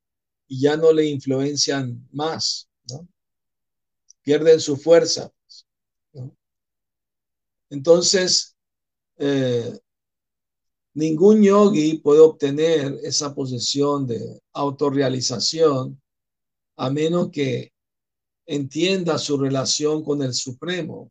y 0.49 0.63
ya 0.63 0.79
no 0.79 0.95
le 0.95 1.05
influencian 1.05 2.09
más, 2.11 2.71
¿no? 2.89 3.07
Pierden 4.23 4.61
su 4.61 4.79
fuerza. 4.79 5.31
Entonces, 7.71 8.57
eh, 9.19 9.79
ningún 10.95 11.43
yogi 11.43 11.99
puede 11.99 12.21
obtener 12.21 12.99
esa 13.03 13.35
posición 13.35 14.07
de 14.07 14.41
autorrealización 14.53 16.01
a 16.77 16.91
menos 16.91 17.31
que 17.31 17.73
entienda 18.47 19.19
su 19.19 19.39
relación 19.39 20.05
con 20.05 20.23
el 20.23 20.35
Supremo, 20.35 21.11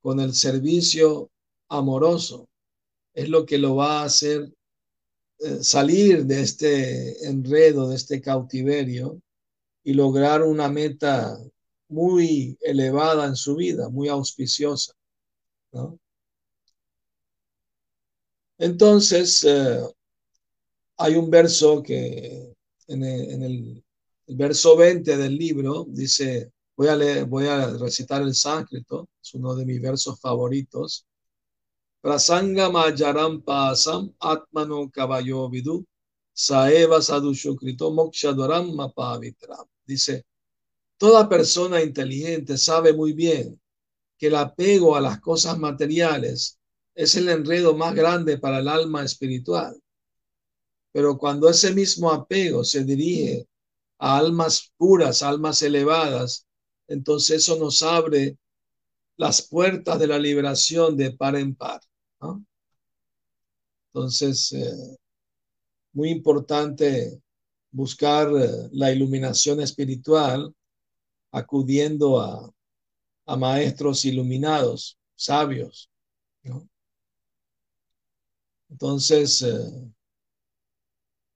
con 0.00 0.20
el 0.20 0.34
servicio 0.34 1.30
amoroso. 1.68 2.48
Es 3.14 3.28
lo 3.28 3.46
que 3.46 3.58
lo 3.58 3.76
va 3.76 4.02
a 4.02 4.04
hacer 4.04 4.52
eh, 5.40 5.62
salir 5.62 6.26
de 6.26 6.42
este 6.42 7.28
enredo, 7.28 7.88
de 7.88 7.96
este 7.96 8.20
cautiverio 8.20 9.20
y 9.84 9.94
lograr 9.94 10.42
una 10.42 10.68
meta 10.68 11.38
muy 11.88 12.58
elevada 12.60 13.26
en 13.26 13.36
su 13.36 13.56
vida, 13.56 13.88
muy 13.88 14.08
auspiciosa. 14.08 14.97
Entonces, 18.58 19.44
eh, 19.44 19.80
hay 20.96 21.14
un 21.14 21.30
verso 21.30 21.82
que 21.82 22.54
en 22.88 23.02
el 23.04 23.82
el 24.28 24.36
verso 24.36 24.76
20 24.76 25.16
del 25.16 25.36
libro 25.36 25.86
dice, 25.88 26.52
voy 26.76 26.88
a, 26.88 26.96
leer, 26.96 27.24
voy 27.24 27.46
a 27.46 27.70
recitar 27.78 28.20
el 28.20 28.34
sánscrito, 28.34 29.08
es 29.22 29.32
uno 29.34 29.54
de 29.54 29.64
mis 29.64 29.80
versos 29.80 30.20
favoritos. 30.20 31.06
Prasanga 32.02 32.68
majaram 32.68 33.40
pasam 33.42 34.12
atmano 34.20 34.90
kabayo 34.90 35.48
vidu 35.48 35.84
saeva 36.32 37.00
sadushukrito 37.00 37.90
mokshadwaram 37.90 38.74
mapavitram. 38.74 39.66
Dice, 39.86 40.26
toda 40.98 41.26
persona 41.26 41.82
inteligente 41.82 42.58
sabe 42.58 42.92
muy 42.92 43.14
bien 43.14 43.58
que 44.18 44.26
el 44.26 44.34
apego 44.34 44.96
a 44.96 45.00
las 45.00 45.20
cosas 45.20 45.58
materiales 45.58 46.58
es 46.94 47.14
el 47.14 47.28
enredo 47.28 47.76
más 47.76 47.94
grande 47.94 48.38
para 48.38 48.58
el 48.58 48.68
alma 48.68 49.04
espiritual. 49.04 49.80
Pero 50.92 51.16
cuando 51.16 51.48
ese 51.48 51.72
mismo 51.72 52.10
apego 52.10 52.64
se 52.64 52.84
dirige 52.84 53.46
a 53.98 54.18
almas 54.18 54.72
puras, 54.76 55.22
almas 55.22 55.62
elevadas, 55.62 56.46
entonces 56.88 57.42
eso 57.42 57.56
nos 57.56 57.82
abre 57.82 58.36
las 59.16 59.42
puertas 59.42 59.98
de 59.98 60.08
la 60.08 60.18
liberación 60.18 60.96
de 60.96 61.12
par 61.12 61.36
en 61.36 61.54
par. 61.54 61.80
Entonces, 63.92 64.52
eh, 64.52 64.96
muy 65.92 66.10
importante 66.10 67.20
buscar 67.70 68.28
eh, 68.36 68.68
la 68.72 68.92
iluminación 68.92 69.60
espiritual 69.60 70.54
acudiendo 71.32 72.20
a, 72.20 72.50
a 73.28 73.36
maestros 73.36 74.06
iluminados, 74.06 74.98
sabios. 75.14 75.90
Entonces, 78.70 79.42
eh, 79.42 79.92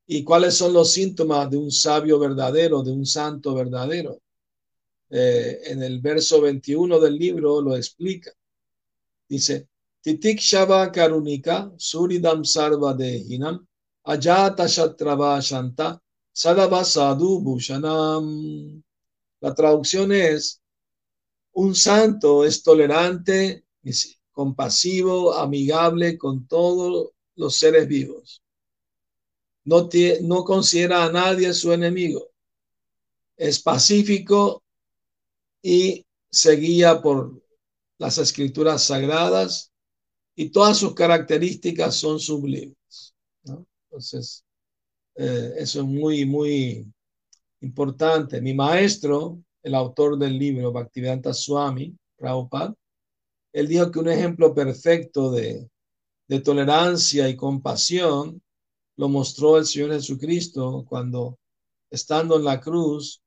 ¿y 0.06 0.24
cuáles 0.24 0.54
son 0.54 0.72
los 0.72 0.90
síntomas 0.90 1.50
de 1.50 1.58
un 1.58 1.70
sabio 1.70 2.18
verdadero, 2.18 2.82
de 2.82 2.92
un 2.92 3.04
santo 3.04 3.54
verdadero? 3.54 4.22
Eh, 5.10 5.60
en 5.66 5.82
el 5.82 6.00
verso 6.00 6.40
21 6.40 6.98
del 6.98 7.18
libro 7.18 7.60
lo 7.60 7.76
explica. 7.76 8.32
Dice, 9.28 9.68
Titik 10.00 10.40
Shava 10.40 10.90
Karunika 10.90 11.72
Suridam 11.76 12.42
Sarva 12.42 12.94
Dehinam 12.94 13.66
Ayata 14.06 14.64
Shatrava 14.66 15.38
Shanta 15.42 16.00
Sadava 16.34 16.84
Sadhu 16.84 17.42
Bhushanam. 17.42 18.82
La 19.40 19.54
traducción 19.54 20.12
es, 20.12 20.61
un 21.52 21.74
santo 21.74 22.44
es 22.44 22.62
tolerante, 22.62 23.64
compasivo, 24.32 25.34
amigable 25.34 26.16
con 26.16 26.46
todos 26.46 27.10
los 27.36 27.56
seres 27.56 27.86
vivos. 27.86 28.42
No, 29.64 29.88
no 30.22 30.44
considera 30.44 31.04
a 31.04 31.12
nadie 31.12 31.52
su 31.52 31.72
enemigo. 31.72 32.30
Es 33.36 33.60
pacífico 33.60 34.62
y 35.62 36.04
se 36.30 36.56
guía 36.56 37.00
por 37.00 37.40
las 37.98 38.18
escrituras 38.18 38.84
sagradas 38.84 39.72
y 40.34 40.50
todas 40.50 40.78
sus 40.78 40.94
características 40.94 41.94
son 41.94 42.18
sublimes. 42.18 43.14
Entonces, 43.44 44.44
eh, 45.14 45.54
eso 45.58 45.80
es 45.80 45.86
muy, 45.86 46.24
muy 46.24 46.86
importante. 47.60 48.40
Mi 48.40 48.54
maestro, 48.54 49.42
el 49.62 49.74
autor 49.74 50.18
del 50.18 50.38
libro, 50.38 50.72
Bhaktivedanta 50.72 51.32
Swami, 51.32 51.96
Prabhupada, 52.16 52.74
él 53.52 53.68
dijo 53.68 53.90
que 53.90 53.98
un 53.98 54.08
ejemplo 54.08 54.54
perfecto 54.54 55.30
de, 55.30 55.70
de 56.28 56.40
tolerancia 56.40 57.28
y 57.28 57.36
compasión 57.36 58.42
lo 58.96 59.08
mostró 59.08 59.58
el 59.58 59.66
Señor 59.66 59.92
Jesucristo 59.92 60.84
cuando, 60.88 61.38
estando 61.90 62.36
en 62.36 62.44
la 62.44 62.60
cruz, 62.60 63.22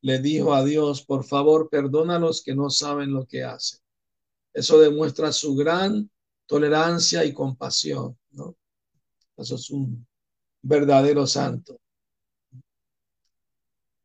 le 0.00 0.20
dijo 0.20 0.54
a 0.54 0.64
Dios, 0.64 1.04
por 1.04 1.24
favor, 1.24 1.68
perdona 1.68 2.16
a 2.16 2.20
los 2.20 2.42
que 2.42 2.54
no 2.54 2.70
saben 2.70 3.12
lo 3.12 3.26
que 3.26 3.42
hacen. 3.42 3.80
Eso 4.52 4.78
demuestra 4.78 5.32
su 5.32 5.54
gran 5.54 6.10
tolerancia 6.46 7.24
y 7.24 7.32
compasión, 7.32 8.16
¿no? 8.30 8.56
Eso 9.36 9.56
es 9.56 9.70
un 9.70 10.06
verdadero 10.62 11.26
santo. 11.26 11.80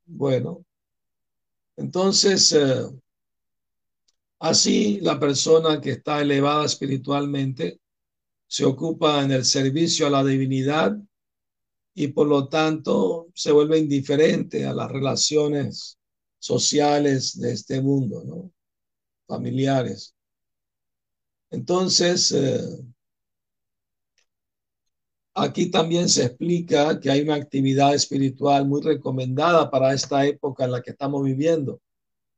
Bueno, 0.06 0.66
entonces, 1.76 2.52
eh, 2.54 2.86
así 4.40 5.00
la 5.02 5.20
persona 5.20 5.82
que 5.82 5.92
está 5.92 6.22
elevada 6.22 6.66
espiritualmente 6.66 7.80
se 8.48 8.66
ocupa 8.66 9.24
en 9.24 9.32
el 9.32 9.46
servicio 9.46 10.06
a 10.06 10.10
la 10.10 10.24
divinidad 10.24 10.96
y 11.96 12.08
por 12.10 12.28
lo 12.28 12.48
tanto 12.48 13.28
se 13.34 13.52
vuelve 13.52 13.80
indiferente 13.80 14.66
a 14.66 14.74
las 14.74 14.92
relaciones 14.92 15.98
sociales 16.40 17.40
de 17.40 17.54
este 17.54 17.82
mundo, 17.82 18.24
¿no? 18.26 18.52
familiares. 19.28 20.14
Entonces, 21.50 22.32
eh, 22.32 22.62
aquí 25.34 25.70
también 25.70 26.10
se 26.10 26.26
explica 26.26 27.00
que 27.00 27.10
hay 27.10 27.22
una 27.22 27.36
actividad 27.36 27.94
espiritual 27.96 28.68
muy 28.68 28.82
recomendada 28.82 29.70
para 29.70 29.94
esta 29.94 30.26
época 30.26 30.66
en 30.66 30.72
la 30.72 30.82
que 30.82 30.92
estamos 30.92 31.24
viviendo, 31.24 31.82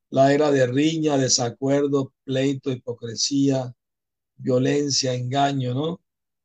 la 0.09 0.33
era 0.33 0.51
de 0.51 0.67
riña, 0.67 1.17
desacuerdo, 1.17 2.13
pleito, 2.23 2.71
hipocresía, 2.71 3.73
violencia, 4.37 5.13
engaño, 5.13 5.73
¿no? 5.73 6.01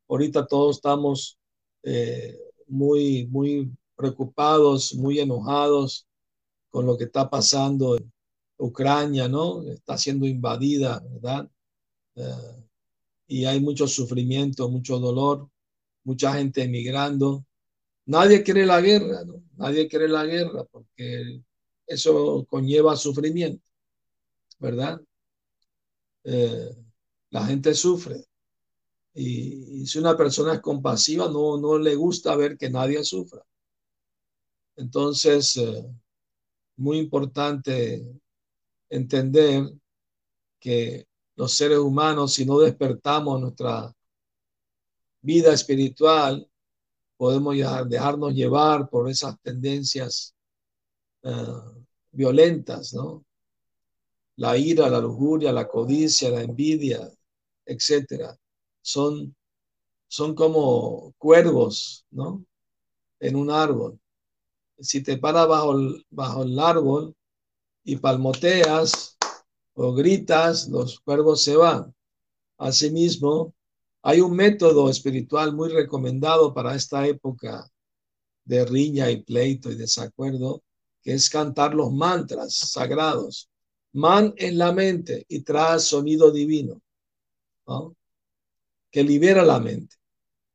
Ahorita 0.08 0.46
todos 0.46 0.76
estamos 0.76 1.38
eh, 1.82 2.38
muy, 2.66 3.26
muy 3.28 3.70
preocupados, 3.94 4.94
muy 4.94 5.20
enojados 5.20 6.06
con 6.70 6.86
lo 6.86 6.96
que 6.96 7.04
está 7.04 7.28
pasando 7.28 7.96
en 7.96 8.10
Ucrania, 8.58 9.28
¿no? 9.28 9.62
Está 9.62 9.98
siendo 9.98 10.26
invadida, 10.26 11.00
¿verdad? 11.00 11.48
Eh, 12.16 12.66
y 13.28 13.44
hay 13.44 13.60
mucho 13.60 13.86
sufrimiento, 13.86 14.68
mucho 14.68 14.98
dolor, 14.98 15.49
mucha 16.04 16.34
gente 16.34 16.62
emigrando. 16.62 17.44
Nadie 18.06 18.42
quiere 18.42 18.66
la 18.66 18.80
guerra, 18.80 19.24
¿no? 19.24 19.42
Nadie 19.56 19.88
quiere 19.88 20.08
la 20.08 20.24
guerra 20.24 20.64
porque 20.64 21.42
eso 21.86 22.46
conlleva 22.48 22.96
sufrimiento, 22.96 23.68
¿verdad? 24.58 25.00
Eh, 26.24 26.70
la 27.30 27.46
gente 27.46 27.74
sufre. 27.74 28.24
Y, 29.14 29.86
si 29.86 29.98
una 29.98 30.16
persona 30.16 30.54
es 30.54 30.60
compasiva, 30.60 31.28
no, 31.28 31.58
no 31.58 31.78
le 31.78 31.94
gusta 31.94 32.36
ver 32.36 32.56
que 32.56 32.70
nadie 32.70 33.04
sufra. 33.04 33.44
Entonces, 34.76 35.56
eh, 35.56 35.84
muy 36.76 36.98
importante 36.98 38.04
entender 38.88 39.70
que 40.58 41.06
los 41.36 41.52
seres 41.54 41.78
humanos, 41.78 42.34
si 42.34 42.44
no 42.46 42.58
despertamos 42.58 43.40
nuestra 43.40 43.92
vida 45.22 45.52
espiritual, 45.52 46.48
podemos 47.16 47.54
dejarnos 47.88 48.34
llevar 48.34 48.88
por 48.88 49.10
esas 49.10 49.38
tendencias 49.40 50.34
eh, 51.22 51.32
violentas, 52.12 52.94
¿no? 52.94 53.24
La 54.36 54.56
ira, 54.56 54.88
la 54.88 55.00
lujuria, 55.00 55.52
la 55.52 55.68
codicia, 55.68 56.30
la 56.30 56.42
envidia, 56.42 57.10
etcétera 57.66 58.40
son, 58.82 59.34
son 60.08 60.34
como 60.34 61.12
cuervos, 61.18 62.06
¿no? 62.10 62.44
En 63.20 63.36
un 63.36 63.50
árbol. 63.50 63.98
Si 64.78 65.02
te 65.02 65.18
paras 65.18 65.46
bajo 65.48 65.72
el, 65.72 66.06
bajo 66.10 66.42
el 66.42 66.58
árbol 66.58 67.14
y 67.84 67.96
palmoteas 67.96 69.18
o 69.74 69.92
gritas, 69.92 70.68
los 70.68 71.00
cuervos 71.00 71.42
se 71.42 71.56
van. 71.56 71.94
Asimismo, 72.58 73.54
hay 74.02 74.20
un 74.20 74.34
método 74.34 74.88
espiritual 74.88 75.54
muy 75.54 75.68
recomendado 75.70 76.54
para 76.54 76.74
esta 76.74 77.06
época 77.06 77.70
de 78.44 78.64
riña 78.64 79.10
y 79.10 79.22
pleito 79.22 79.70
y 79.70 79.76
desacuerdo, 79.76 80.62
que 81.02 81.12
es 81.12 81.28
cantar 81.30 81.74
los 81.74 81.92
mantras 81.92 82.54
sagrados. 82.54 83.50
Man 83.92 84.34
en 84.36 84.58
la 84.58 84.72
mente 84.72 85.24
y 85.28 85.40
tras 85.42 85.84
sonido 85.84 86.30
divino. 86.30 86.80
¿no? 87.66 87.94
que 88.90 89.04
libera 89.04 89.44
la 89.44 89.60
mente 89.60 89.96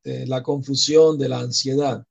de 0.04 0.28
la 0.28 0.44
confusión, 0.44 1.18
de 1.18 1.30
la 1.30 1.40
ansiedad. 1.40 2.06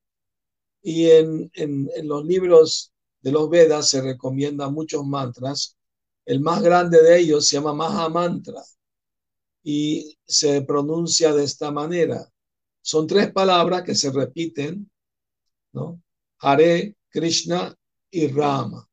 Y 0.83 1.11
en, 1.11 1.51
en, 1.55 2.09
los 2.09 2.25
libros 2.25 2.93
de 3.21 3.33
los 3.33 3.49
Vedas 3.49 3.89
se 3.89 4.03
recomiendan 4.03 4.75
muchos 4.75 5.05
mantras. 5.05 5.77
El 6.25 6.41
más 6.41 6.63
grande 6.63 7.03
de 7.03 7.19
ellos 7.19 7.47
se 7.47 7.57
llama 7.57 7.75
Maha 7.75 8.09
Mantra 8.09 8.63
y 9.65 10.19
se 10.27 10.63
pronuncia 10.63 11.33
de 11.33 11.45
esta 11.45 11.73
manera. 11.73 12.31
Son 12.83 13.07
tres 13.07 13.33
palabras 13.33 13.83
que 13.83 13.95
se 13.95 14.13
repiten, 14.13 14.91
¿no? 15.73 16.01
Hare, 16.39 16.97
Krishna 17.09 17.75
y 18.11 18.29
Rama. 18.29 18.87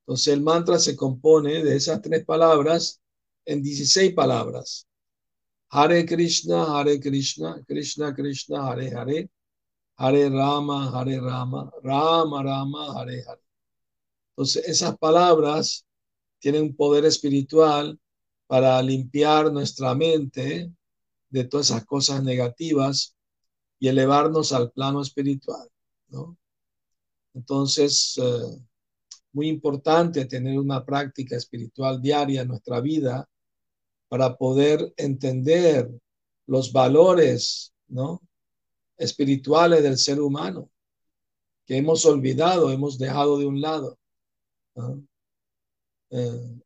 Entonces 0.00 0.34
el 0.34 0.42
mantra 0.42 0.78
se 0.78 0.94
compone 0.94 1.64
de 1.64 1.76
esas 1.76 2.02
tres 2.02 2.24
palabras 2.26 3.00
en 3.46 3.62
16 3.62 4.12
palabras. 4.12 4.86
Hare 5.70 6.04
Krishna, 6.04 6.78
Hare 6.78 7.00
Krishna, 7.00 7.64
Krishna 7.66 8.14
Krishna, 8.14 8.68
Hare 8.68 8.94
Hare, 8.94 9.30
Hare 9.96 10.28
Rama, 10.28 10.90
Hare 10.90 11.18
Rama, 11.18 11.72
Rama 11.82 12.42
Rama, 12.42 13.00
Hare 13.00 13.24
Hare. 13.26 13.40
Entonces, 14.32 14.68
esas 14.68 14.98
palabras 14.98 15.86
tienen 16.40 16.62
un 16.64 16.76
poder 16.76 17.06
espiritual 17.06 17.98
para 18.46 18.80
limpiar 18.82 19.52
nuestra 19.52 19.94
mente 19.94 20.70
de 21.30 21.44
todas 21.44 21.70
esas 21.70 21.84
cosas 21.84 22.22
negativas 22.22 23.16
y 23.78 23.88
elevarnos 23.88 24.52
al 24.52 24.70
plano 24.70 25.02
espiritual, 25.02 25.68
¿no? 26.08 26.36
Entonces, 27.34 28.18
eh, 28.22 28.62
muy 29.32 29.48
importante 29.48 30.26
tener 30.26 30.58
una 30.58 30.84
práctica 30.84 31.36
espiritual 31.36 32.00
diaria 32.00 32.42
en 32.42 32.48
nuestra 32.48 32.80
vida 32.80 33.28
para 34.08 34.36
poder 34.36 34.94
entender 34.96 35.90
los 36.46 36.72
valores, 36.72 37.72
¿no? 37.88 38.20
espirituales 38.96 39.82
del 39.82 39.98
ser 39.98 40.20
humano 40.20 40.70
que 41.66 41.76
hemos 41.76 42.04
olvidado, 42.04 42.70
hemos 42.70 42.98
dejado 42.98 43.38
de 43.38 43.46
un 43.46 43.60
lado. 43.60 43.98
Eh, 46.10 46.60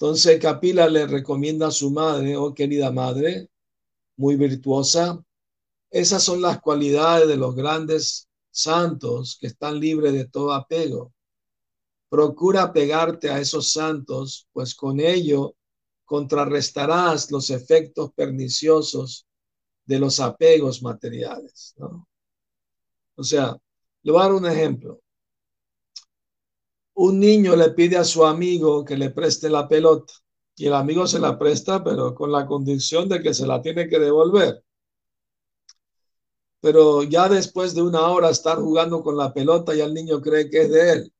entonces 0.00 0.40
Capila 0.40 0.88
le 0.88 1.06
recomienda 1.06 1.66
a 1.66 1.70
su 1.70 1.90
madre, 1.90 2.34
oh 2.34 2.54
querida 2.54 2.90
madre, 2.90 3.50
muy 4.16 4.36
virtuosa, 4.36 5.22
esas 5.90 6.22
son 6.22 6.40
las 6.40 6.58
cualidades 6.62 7.28
de 7.28 7.36
los 7.36 7.54
grandes 7.54 8.26
santos 8.50 9.36
que 9.38 9.48
están 9.48 9.78
libres 9.78 10.14
de 10.14 10.24
todo 10.24 10.54
apego. 10.54 11.12
Procura 12.08 12.72
pegarte 12.72 13.28
a 13.28 13.40
esos 13.40 13.72
santos, 13.74 14.48
pues 14.54 14.74
con 14.74 15.00
ello 15.00 15.54
contrarrestarás 16.06 17.30
los 17.30 17.50
efectos 17.50 18.10
perniciosos 18.14 19.26
de 19.84 19.98
los 19.98 20.18
apegos 20.18 20.82
materiales. 20.82 21.74
O 23.16 23.22
sea, 23.22 23.54
le 24.02 24.12
voy 24.12 24.20
a 24.22 24.24
dar 24.24 24.32
un 24.32 24.46
ejemplo. 24.46 25.02
Un 27.02 27.18
niño 27.18 27.56
le 27.56 27.70
pide 27.70 27.96
a 27.96 28.04
su 28.04 28.26
amigo 28.26 28.84
que 28.84 28.94
le 28.94 29.08
preste 29.08 29.48
la 29.48 29.66
pelota 29.66 30.12
y 30.54 30.66
el 30.66 30.74
amigo 30.74 31.06
se 31.06 31.18
la 31.18 31.38
presta, 31.38 31.82
pero 31.82 32.14
con 32.14 32.30
la 32.30 32.44
condición 32.46 33.08
de 33.08 33.22
que 33.22 33.32
se 33.32 33.46
la 33.46 33.62
tiene 33.62 33.88
que 33.88 33.98
devolver. 33.98 34.62
Pero 36.60 37.02
ya 37.02 37.26
después 37.30 37.74
de 37.74 37.80
una 37.80 38.06
hora 38.08 38.28
estar 38.28 38.58
jugando 38.58 39.02
con 39.02 39.16
la 39.16 39.32
pelota, 39.32 39.74
ya 39.74 39.86
el 39.86 39.94
niño 39.94 40.20
cree 40.20 40.50
que 40.50 40.60
es 40.60 40.70
de 40.70 40.92
él. 40.92 41.12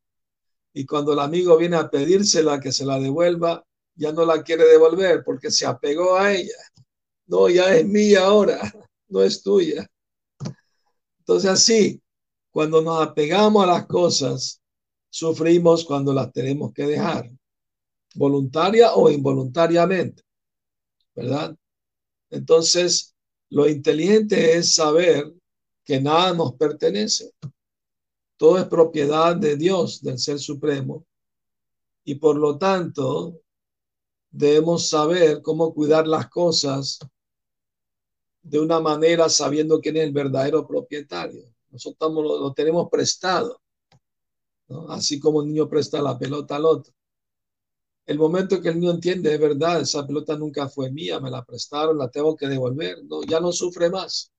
Y 0.75 0.85
cuando 0.85 1.15
el 1.15 1.19
amigo 1.19 1.57
viene 1.57 1.77
a 1.77 1.89
pedírsela 1.89 2.61
que 2.61 2.73
se 2.73 2.85
la 2.85 3.01
devuelva, 3.01 3.65
ya 3.95 4.13
no 4.13 4.27
la 4.27 4.43
quiere 4.43 4.67
devolver 4.67 5.25
porque 5.25 5.51
se 5.51 5.65
apegó 5.65 6.15
a 6.15 6.31
ella. 6.31 6.59
No, 7.25 7.49
ya 7.49 7.75
es 7.75 7.87
mía 7.87 8.27
ahora, 8.27 8.61
no 9.09 9.23
es 9.23 9.43
tuya. 9.43 9.91
Entonces 11.21 11.51
así, 11.51 12.03
cuando 12.51 12.83
nos 12.83 13.01
apegamos 13.01 13.65
a 13.65 13.67
las 13.67 13.87
cosas, 13.87 14.60
sufrimos 15.11 15.85
cuando 15.85 16.13
las 16.13 16.33
tenemos 16.33 16.73
que 16.73 16.87
dejar, 16.87 17.31
voluntaria 18.15 18.95
o 18.95 19.11
involuntariamente, 19.11 20.23
¿verdad? 21.15 21.57
Entonces, 22.31 23.15
lo 23.51 23.69
inteligente 23.69 24.57
es 24.57 24.75
saber 24.75 25.33
que 25.85 26.01
nada 26.01 26.33
nos 26.33 26.55
pertenece. 26.55 27.33
Todo 28.37 28.59
es 28.59 28.65
propiedad 28.65 29.37
de 29.37 29.57
Dios, 29.57 30.01
del 30.01 30.19
Ser 30.19 30.39
Supremo. 30.39 31.05
Y 32.05 32.15
por 32.15 32.37
lo 32.37 32.57
tanto, 32.57 33.41
debemos 34.31 34.89
saber 34.89 35.43
cómo 35.43 35.75
cuidar 35.75 36.07
las 36.07 36.29
cosas 36.29 37.01
de 38.43 38.59
una 38.59 38.81
manera 38.81 39.29
sabiendo 39.29 39.81
quién 39.81 39.97
es 39.97 40.05
el 40.05 40.13
verdadero 40.13 40.67
propietario. 40.67 41.45
Nosotros 41.71 42.13
lo, 42.13 42.53
tenemos 42.53 42.89
prestado, 42.89 43.61
así 44.89 45.19
como 45.19 45.39
un 45.39 45.49
niño 45.49 45.69
presta 45.69 46.01
la 46.01 46.19
pelota 46.19 46.57
al 46.57 46.65
otro. 46.65 46.93
El 48.07 48.19
momento 48.19 48.61
que 48.61 48.71
el 48.71 48.81
niño 48.81 48.93
entiende, 48.93 49.35
es 49.35 49.41
verdad, 49.41 49.81
esa 49.81 50.07
pelota 50.07 50.37
nunca 50.37 50.69
fue 50.69 50.91
mía, 50.91 51.21
me 51.21 51.31
la 51.31 51.45
prestaron, 51.45 51.99
la 51.99 52.11
tengo 52.11 52.35
que 52.37 52.49
devolver, 52.49 53.05
no, 53.05 53.23
ya 53.23 53.41
no 53.41 53.53
sufre 53.53 53.89
más 53.89 54.33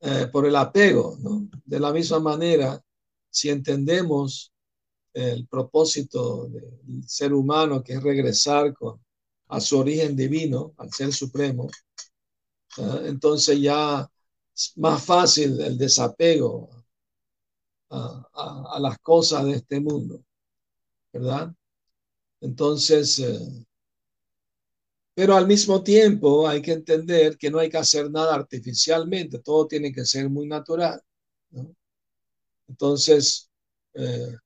eh, 0.00 0.28
por 0.30 0.46
el 0.46 0.56
apego. 0.56 1.16
De 1.64 1.80
la 1.80 1.92
misma 1.92 2.20
manera, 2.20 2.82
si 3.30 3.48
entendemos 3.48 4.52
el 5.14 5.46
propósito 5.46 6.48
del 6.48 7.06
ser 7.06 7.32
humano, 7.32 7.82
que 7.82 7.94
es 7.94 8.02
regresar 8.02 8.74
con, 8.74 9.00
a 9.48 9.60
su 9.60 9.78
origen 9.78 10.16
divino, 10.16 10.74
al 10.76 10.92
ser 10.92 11.12
supremo, 11.12 11.68
entonces 13.04 13.60
ya 13.60 14.10
es 14.54 14.72
más 14.76 15.04
fácil 15.04 15.60
el 15.60 15.76
desapego 15.76 16.81
a, 17.92 18.78
las 18.80 18.98
cosas 18.98 19.44
de 19.44 19.52
este 19.52 19.80
mundo, 19.80 20.24
¿verdad? 21.12 21.54
Entonces, 22.40 23.18
eh, 23.18 23.66
pero 25.14 25.36
al 25.36 25.46
mismo 25.46 25.82
tiempo 25.82 26.48
hay 26.48 26.62
que 26.62 26.72
entender 26.72 27.36
que 27.36 27.50
no 27.50 27.58
hay 27.58 27.68
que 27.68 27.78
hacer 27.78 28.10
nada 28.10 28.34
artificialmente, 28.34 29.38
todo 29.40 29.66
tiene 29.66 29.92
que 29.92 30.04
ser 30.04 30.28
muy 30.30 30.46
natural. 30.46 31.02
Entonces, 32.66 33.50
eh, 33.94 34.36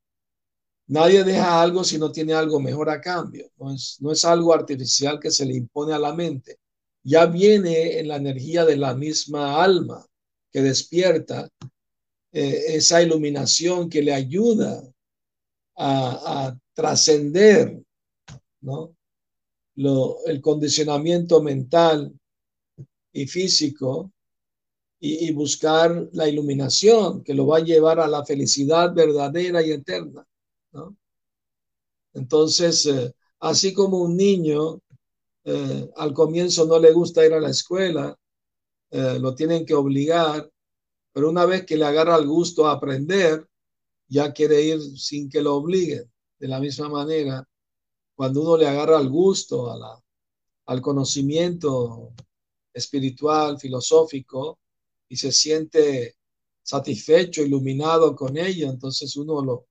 Nadie 0.88 1.24
deja 1.24 1.60
algo 1.60 1.82
si 1.82 1.98
no 1.98 2.12
tiene 2.12 2.32
algo 2.32 2.60
mejor 2.60 2.90
a 2.90 3.00
cambio. 3.00 3.50
No 3.58 3.74
es, 3.74 3.96
no 4.00 4.12
es 4.12 4.24
algo 4.24 4.54
artificial 4.54 5.18
que 5.18 5.30
se 5.30 5.44
le 5.44 5.54
impone 5.56 5.92
a 5.94 5.98
la 5.98 6.14
mente. 6.14 6.60
Ya 7.02 7.26
viene 7.26 7.98
en 7.98 8.08
la 8.08 8.16
energía 8.16 8.64
de 8.64 8.76
la 8.76 8.94
misma 8.94 9.62
alma 9.62 10.06
que 10.52 10.62
despierta 10.62 11.48
eh, 12.38 12.76
esa 12.76 13.00
iluminación 13.00 13.88
que 13.88 14.02
le 14.02 14.12
ayuda 14.12 14.82
a, 15.74 16.54
trascender 16.74 17.82
¿no? 18.60 18.94
El 19.74 20.42
condicionamiento 20.42 21.40
mental 21.40 22.12
y 23.10 23.26
físico 23.26 24.12
y, 25.00 25.32
buscar 25.32 26.10
la 26.12 26.28
iluminación 26.28 27.24
que 27.24 27.32
lo 27.32 27.46
va 27.46 27.56
a 27.56 27.64
llevar 27.64 28.00
a 28.00 28.06
la 28.06 28.22
felicidad 28.22 28.92
verdadera 28.92 29.62
y 29.62 29.70
eterna. 29.70 30.26
Entonces, 32.12 32.84
eh, 32.84 33.14
así 33.40 33.72
como 33.72 34.02
un 34.02 34.14
niño 34.14 34.82
eh, 35.44 35.90
al 35.96 36.12
comienzo 36.12 36.66
no 36.66 36.78
le 36.78 36.92
gusta 36.92 37.24
ir 37.24 37.32
a 37.32 37.40
la 37.40 37.48
escuela, 37.48 38.14
lo 38.90 39.34
tienen 39.34 39.64
que 39.64 39.74
obligar, 39.74 40.50
pero 41.16 41.30
una 41.30 41.46
vez 41.46 41.64
que 41.64 41.78
le 41.78 41.86
agarra 41.86 42.16
el 42.16 42.26
gusto 42.26 42.66
a 42.66 42.72
aprender, 42.72 43.48
ya 44.06 44.34
quiere 44.34 44.60
ir 44.60 44.82
sin 44.98 45.30
que 45.30 45.40
lo 45.40 45.54
obliguen. 45.54 46.12
De 46.38 46.46
la 46.46 46.60
misma 46.60 46.90
manera, 46.90 47.48
cuando 48.14 48.42
uno 48.42 48.58
le 48.58 48.68
agarra 48.68 49.00
el 49.00 49.08
gusto 49.08 49.72
al 50.66 50.82
conocimiento 50.82 52.12
espiritual, 52.70 53.58
filosófico, 53.58 54.58
y 55.08 55.16
se 55.16 55.32
siente 55.32 56.16
satisfecho, 56.62 57.40
iluminado 57.40 58.14
con 58.14 58.36
ello, 58.36 58.68
entonces 58.68 59.16
uno 59.16 59.42
lo, 59.42 59.68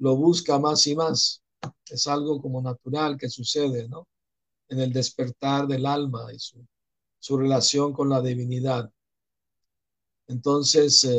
lo 0.00 0.16
busca 0.16 0.58
más 0.58 0.86
y 0.86 0.94
más. 0.94 1.42
Es 1.88 2.06
algo 2.06 2.42
como 2.42 2.60
natural 2.60 3.16
que 3.16 3.30
sucede, 3.30 3.88
¿no? 3.88 4.06
En 4.68 4.80
el 4.80 4.92
despertar 4.92 5.66
del 5.66 5.86
alma 5.86 6.30
y 6.30 6.38
su, 6.38 7.38
relación 7.38 7.94
con 7.94 8.10
la 8.10 8.20
divinidad. 8.20 8.92
Entonces, 10.28 11.04
eh, 11.04 11.18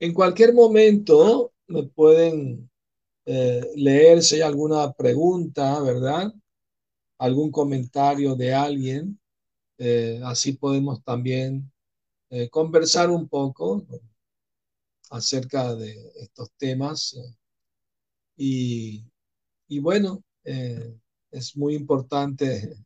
en 0.00 0.12
cualquier 0.12 0.52
momento 0.52 1.52
me 1.66 1.84
pueden 1.84 2.70
eh, 3.26 3.62
leer 3.76 4.22
si 4.22 4.36
hay 4.36 4.42
alguna 4.42 4.92
pregunta, 4.92 5.80
¿verdad? 5.80 6.32
Algún 7.18 7.50
comentario 7.50 8.34
de 8.34 8.54
alguien. 8.54 9.18
Eh, 9.78 10.20
así 10.24 10.52
podemos 10.52 11.02
también 11.02 11.70
conversar 12.50 13.10
un 13.10 13.28
poco 13.28 13.86
acerca 15.10 15.72
de 15.76 15.94
estos 16.16 16.50
temas 16.56 17.16
y, 18.36 19.04
bueno, 19.80 20.24
eh, 20.44 20.96
es 21.30 21.56
muy 21.56 21.74
importante 21.74 22.76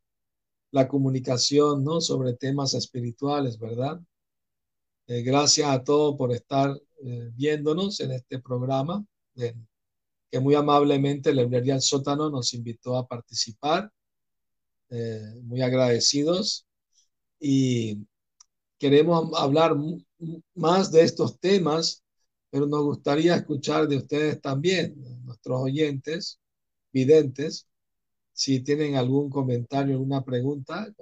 la 0.71 0.87
comunicación, 0.89 1.85
¿no? 1.85 2.01
Sobre 2.01 2.35
temas 2.35 2.75
espirituales, 2.75 3.59
¿verdad? 3.59 4.01
Eh, 5.09 5.23
gracias 5.23 5.69
a 5.69 5.83
todos 5.83 6.17
por 6.17 6.33
estar 6.33 6.71
eh, 7.05 7.31
viéndonos 7.35 7.99
en 8.01 8.13
este 8.13 8.39
programa, 8.39 9.05
que 9.35 10.41
muy 10.41 10.55
amablemente 10.55 11.35
la 11.35 11.43
librería 11.43 11.75
El 11.75 11.83
Sótano 11.83 12.31
nos 12.31 12.55
invitó 12.55 12.97
a 12.97 13.07
participar. 13.07 13.91
muy 15.43 15.61
agradecidos 15.61 16.67
y 17.39 18.07
queremos 18.79 19.31
hablar 19.35 19.77
más 20.55 20.91
de 20.91 21.03
estos 21.03 21.39
temas 21.39 22.03
pero 22.51 22.67
nos 22.67 22.83
gustaría 22.83 23.37
escuchar 23.37 23.89
de 23.89 23.97
ustedes 23.99 24.41
también, 24.41 24.95
nuestros 25.25 25.61
oyentes, 25.61 26.41
videntes, 26.93 27.67
si 28.33 28.61
tienen 28.61 28.97
algún 28.97 29.31
comentario, 29.31 29.95
alguna 29.95 30.25
pregunta, 30.25 30.93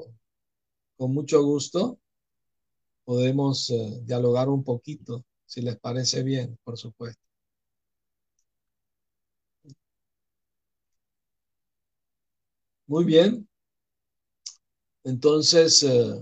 con, 0.96 1.12
mucho 1.12 1.42
gusto 1.44 1.98
podemos 3.06 3.70
eh, 3.70 4.00
dialogar 4.04 4.50
un 4.50 4.64
poquito, 4.64 5.24
si 5.46 5.62
les 5.62 5.78
parece 5.78 6.22
bien, 6.22 6.58
por 6.64 6.76
supuesto. 6.76 7.22
Muy 12.88 13.04
bien. 13.04 13.46
Entonces, 15.04 15.82
eh, 15.84 16.20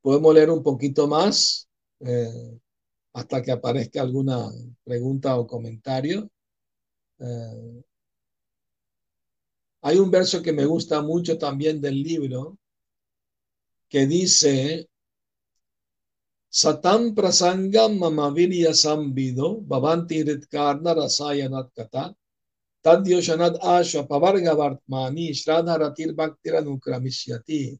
podemos 0.00 0.34
leer 0.34 0.50
un 0.50 0.62
poquito 0.62 1.06
más. 1.08 1.68
Eh, 2.00 2.58
hasta 3.14 3.42
que 3.42 3.52
aparezca 3.52 4.02
alguna 4.02 4.48
pregunta 4.84 5.38
o 5.38 5.46
comentario. 5.46 6.30
Hay 9.82 9.98
un 9.98 10.10
verso 10.10 10.42
que 10.42 10.52
me 10.52 10.64
gusta 10.64 11.02
mucho 11.02 11.38
también 11.38 11.80
del 11.80 12.02
libro 12.02 12.58
que 13.88 14.06
dice, 14.06 14.88
Satam 16.52 17.14
prasangam 17.14 17.96
mamavirya 17.96 18.74
sambido, 18.74 19.62
bhavanti 19.62 20.22
ritkarna 20.22 20.94
rasayanat 20.94 21.72
kata, 21.74 22.14
tadyoshanat 22.84 23.56
asha 23.62 24.06
pavarga 24.06 24.54
vartmani, 24.54 25.30
shraddha 25.30 25.78
ratir 25.78 26.12
bhaktiranukramishyati. 26.14 27.78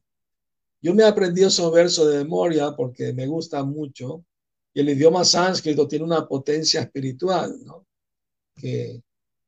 Yo 0.81 0.95
me 0.95 1.03
he 1.03 1.05
aprendido 1.05 1.49
esos 1.49 1.71
versos 1.71 2.09
de 2.09 2.17
memoria 2.23 2.73
porque 2.75 3.13
me 3.13 3.27
gusta 3.27 3.63
mucho 3.63 4.25
y 4.73 4.79
el 4.79 4.89
idioma 4.89 5.23
sánscrito 5.23 5.87
tiene 5.87 6.05
una 6.05 6.27
potencia 6.27 6.81
espiritual, 6.81 7.55
¿no? 7.63 7.85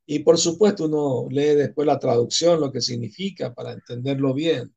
Y 0.06 0.20
por 0.20 0.38
supuesto 0.38 0.86
uno 0.86 1.28
lee 1.32 1.56
después 1.56 1.88
la 1.88 1.98
traducción, 1.98 2.60
lo 2.60 2.72
que 2.72 2.80
significa 2.80 3.56
para 3.56 3.74
entenderlo 3.74 4.36
bien. 4.36 4.75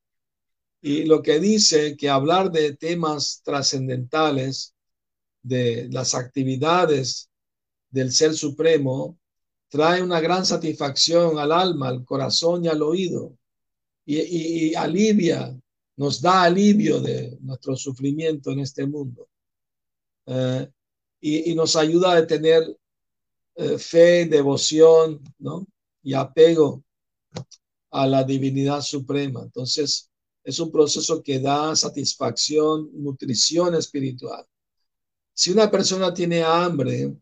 Y 0.80 1.04
lo 1.04 1.22
que 1.22 1.40
dice 1.40 1.96
que 1.96 2.08
hablar 2.08 2.50
de 2.50 2.76
temas 2.76 3.42
trascendentales, 3.44 4.74
de 5.42 5.88
las 5.90 6.14
actividades 6.14 7.30
del 7.90 8.12
Ser 8.12 8.34
Supremo, 8.34 9.18
trae 9.68 10.02
una 10.02 10.20
gran 10.20 10.44
satisfacción 10.44 11.38
al 11.38 11.52
alma, 11.52 11.88
al 11.88 12.04
corazón 12.04 12.64
y 12.64 12.68
al 12.68 12.82
oído. 12.82 13.36
Y, 14.04 14.74
alivia 14.74 15.54
nos 15.96 16.22
da 16.22 16.44
alivio 16.44 17.00
de 17.00 17.36
nuestro 17.40 17.76
sufrimiento 17.76 18.52
en 18.52 18.60
este 18.60 18.86
mundo 18.86 19.28
eh, 20.26 20.70
y, 21.20 21.50
y, 21.50 21.54
nos 21.54 21.76
ayuda 21.76 22.16
a 22.16 22.26
tener 22.26 22.62
eh, 23.56 23.76
fe, 23.76 24.26
devoción 24.26 25.20
¿no? 25.38 25.66
y 26.02 26.14
apego 26.14 26.84
a 27.90 28.06
la 28.06 28.22
divinidad 28.22 28.80
suprema. 28.80 29.42
Entonces, 29.42 30.08
es 30.48 30.58
un 30.60 30.70
proceso 30.72 31.22
que 31.22 31.40
da 31.40 31.76
satisfacción, 31.76 32.90
nutrición 32.94 33.74
espiritual. 33.74 34.46
Si 35.34 35.50
una 35.50 35.70
persona 35.70 36.12
tiene 36.14 36.42
hambre 36.42 37.14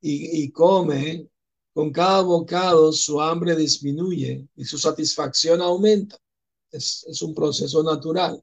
y, 0.00 0.42
y 0.42 0.50
come, 0.50 1.28
con 1.72 1.92
cada 1.92 2.22
bocado 2.22 2.92
su 2.92 3.20
hambre 3.20 3.54
disminuye 3.54 4.48
y 4.56 4.64
su 4.64 4.78
satisfacción 4.78 5.60
aumenta 5.60 6.18
es, 6.72 7.22
un 7.22 7.34
proceso 7.34 7.82
natural. 7.82 8.42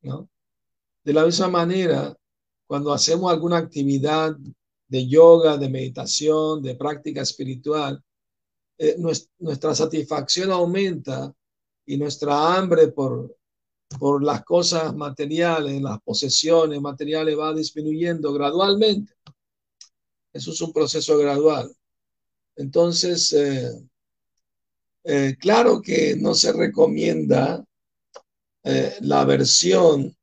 De 0.00 1.12
la 1.12 1.24
misma 1.24 1.48
manera, 1.48 2.16
cuando 2.66 2.92
hacemos 2.92 3.30
alguna 3.30 3.58
actividad 3.58 4.36
de 4.88 5.06
yoga, 5.06 5.56
de 5.56 5.68
meditación, 5.68 6.62
de 6.62 6.74
práctica 6.74 7.22
espiritual, 7.22 8.02
eh, 8.78 8.96
nuestra 9.38 9.74
satisfacción 9.74 10.50
aumenta 10.50 11.32
y 11.86 11.96
nuestra 11.96 12.56
hambre 12.56 12.88
por, 12.88 13.36
por 13.98 14.22
las 14.22 14.44
cosas 14.44 14.94
materiales, 14.94 15.80
las 15.80 16.00
posesiones 16.02 16.80
materiales 16.80 17.38
va 17.38 17.54
disminuyendo 17.54 18.32
gradualmente. 18.32 19.14
Eso 20.32 20.50
es 20.50 20.60
un 20.60 20.72
proceso 20.72 21.16
gradual. 21.16 21.74
Entonces, 22.56 23.32
eh, 23.32 23.70
eh, 25.04 25.36
claro 25.38 25.80
que 25.80 26.16
no 26.16 26.34
se 26.34 26.52
recomienda 26.52 27.64
eh, 28.64 28.96
la 29.00 29.20
aversión, 29.20 30.16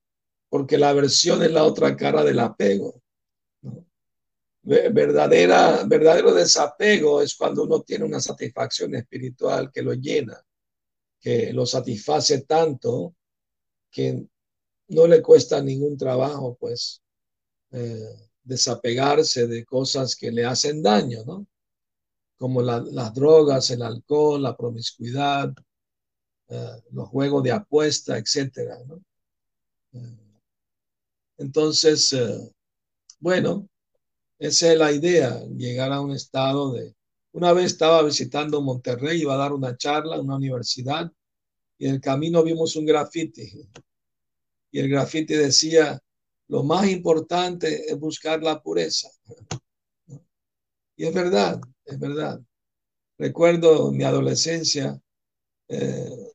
porque 0.50 0.78
la 0.78 0.90
aversión 0.90 1.42
es 1.42 1.52
la 1.52 1.64
otra 1.64 1.96
cara 1.96 2.24
del 2.24 2.40
apego. 2.40 3.02
Verdadera, 4.62 5.84
verdadero 5.86 6.34
desapego 6.34 7.22
es 7.22 7.36
cuando 7.36 7.64
uno 7.64 7.82
tiene 7.82 8.06
una 8.06 8.20
satisfacción 8.20 8.96
espiritual 8.96 9.72
que 9.72 9.82
lo 9.82 9.94
llena, 9.94 10.42
que 11.24 11.54
lo 11.54 11.66
satisface 11.66 12.42
tanto 12.42 13.16
que 13.90 14.28
no 14.90 15.08
le 15.08 15.22
cuesta 15.22 15.62
ningún 15.62 15.98
trabajo, 15.98 16.58
pues, 16.60 17.02
eh, 17.72 18.30
desapegarse 18.44 19.48
de 19.48 19.64
cosas 19.64 20.18
que 20.18 20.32
le 20.32 20.44
hacen 20.44 20.84
daño, 20.84 21.24
¿no? 21.26 21.48
como 22.38 22.62
las 22.62 23.14
drogas, 23.14 23.70
el 23.72 23.84
alcohol, 23.84 24.44
la 24.44 24.58
promiscuidad, 24.58 25.54
eh, 26.50 26.82
los 26.92 27.08
juegos 27.08 27.42
de 27.42 27.52
apuesta, 27.54 28.18
etcétera. 28.18 28.78
Eh, 29.94 30.18
entonces, 31.38 32.14
bueno, 33.20 33.70
esa 34.40 34.74
es 34.74 34.78
la 34.78 34.92
idea, 34.92 35.42
llegar 35.46 35.94
a 35.94 36.02
un 36.02 36.12
estado 36.12 36.74
de... 36.74 36.94
Una 37.34 37.52
vez 37.52 37.66
estaba 37.66 38.04
visitando 38.04 38.62
Monterrey, 38.62 39.22
iba 39.22 39.34
a 39.34 39.38
dar 39.38 39.54
una 39.54 39.76
charla 39.76 40.16
en 40.16 40.22
una 40.22 40.36
universidad 40.36 41.12
y 41.80 41.88
en 41.88 41.96
el 41.96 42.02
camino 42.02 42.44
vimos 42.44 42.76
un 42.76 42.86
grafiti. 42.86 43.68
Y 44.72 44.80
el 44.80 44.90
grafiti 44.90 45.34
decía, 45.34 46.00
lo 46.48 46.64
más 46.64 46.88
importante 46.88 47.92
es 47.92 48.00
buscar 48.00 48.44
la 48.44 48.62
pureza. 48.62 49.10
Y 50.96 51.06
es 51.06 51.14
verdad, 51.14 51.60
es 51.86 52.00
verdad. 52.00 52.40
Recuerdo 53.18 53.92
mi 53.92 54.04
adolescencia, 54.04 55.02
eh, 55.70 56.32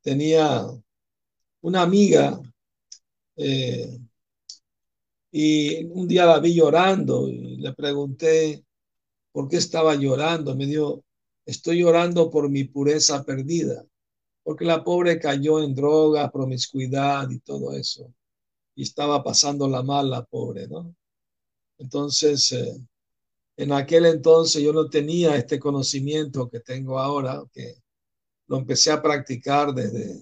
tenía 0.00 0.64
una 1.62 1.82
amiga 1.82 2.40
eh, 3.36 3.98
y 5.32 5.84
un 5.86 6.06
día 6.06 6.24
la 6.26 6.38
vi 6.38 6.54
llorando 6.54 7.28
y 7.28 7.56
le 7.56 7.72
pregunté 7.72 8.65
por 9.36 9.48
qué 9.50 9.58
estaba 9.58 9.94
llorando. 9.94 10.56
Me 10.56 10.64
dijo, 10.64 11.04
estoy 11.44 11.80
llorando 11.80 12.30
por 12.30 12.48
mi 12.48 12.64
pureza 12.64 13.22
perdida, 13.22 13.84
porque 14.42 14.64
la 14.64 14.82
pobre 14.82 15.20
cayó 15.20 15.62
en 15.62 15.74
droga, 15.74 16.32
promiscuidad 16.32 17.28
y 17.28 17.40
todo 17.40 17.74
eso. 17.74 18.10
Y 18.74 18.84
estaba 18.84 19.22
pasando 19.22 19.68
la 19.68 19.82
mal 19.82 20.08
la 20.08 20.24
pobre, 20.24 20.66
¿no? 20.68 20.96
Entonces, 21.76 22.50
eh, 22.52 22.78
en 23.58 23.72
aquel 23.72 24.06
entonces 24.06 24.62
yo 24.62 24.72
no 24.72 24.88
tenía 24.88 25.36
este 25.36 25.60
conocimiento 25.60 26.48
que 26.48 26.60
tengo 26.60 26.98
ahora, 26.98 27.44
que 27.52 27.74
lo 28.46 28.56
empecé 28.56 28.90
a 28.90 29.02
practicar 29.02 29.74
desde, 29.74 30.18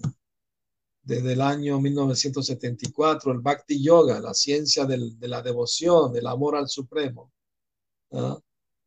desde 1.03 1.31
el 1.31 1.39
año 1.39 1.79
1974, 1.79 3.31
el 3.31 3.39
Bhakti 3.39 3.81
Yoga, 3.81 4.19
la 4.19 4.33
ciencia 4.33 4.83
de 4.83 4.97
la 5.29 5.41
devoción, 5.41 6.11
del 6.11 6.27
amor 6.27 6.57
al 6.57 6.67
Supremo. 6.67 7.31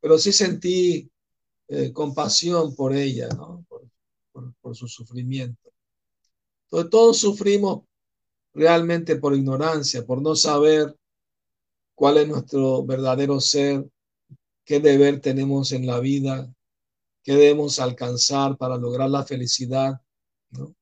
Pero 0.00 0.18
sí 0.18 0.32
sentí 0.32 1.10
eh, 1.68 1.92
compasión 1.92 2.74
por 2.74 2.94
ella, 2.94 3.28
¿no? 3.28 3.64
por, 4.60 4.76
su 4.76 4.86
sufrimiento. 4.86 5.72
Entonces 6.64 6.90
todos 6.90 7.18
sufrimos 7.18 7.82
realmente 8.54 9.16
por 9.16 9.34
ignorancia, 9.34 10.04
por 10.06 10.22
no 10.22 10.36
saber 10.36 10.96
cuál 11.94 12.18
es 12.18 12.28
nuestro 12.28 12.84
verdadero 12.84 13.40
ser, 13.40 13.88
qué 14.64 14.80
deber 14.80 15.20
tenemos 15.20 15.72
en 15.72 15.86
la 15.86 16.00
vida, 16.00 16.52
qué 17.22 17.32
debemos 17.32 17.78
alcanzar 17.78 18.56
para 18.56 18.76
lograr 18.76 19.10
la 19.10 19.24
felicidad. 19.24 20.00
¿no? 20.50 20.74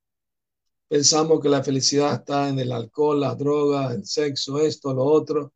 Pensamos 0.88 1.40
que 1.40 1.48
la 1.48 1.64
felicidad 1.64 2.14
está 2.14 2.48
en 2.48 2.58
el 2.58 2.72
alcohol, 2.72 3.20
las 3.20 3.38
drogas, 3.38 3.94
el 3.94 4.04
sexo, 4.04 4.58
esto, 4.60 4.92
lo 4.94 5.04
otro, 5.04 5.52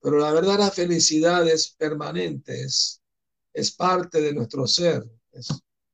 pero 0.00 0.18
la 0.18 0.32
verdad 0.32 0.58
la 0.58 0.70
felicidad 0.70 1.46
es 1.48 1.74
permanente, 1.76 2.62
es, 2.62 2.99
es 3.52 3.72
parte 3.72 4.20
de 4.20 4.32
nuestro 4.32 4.66
ser, 4.66 5.04
es 5.32 5.48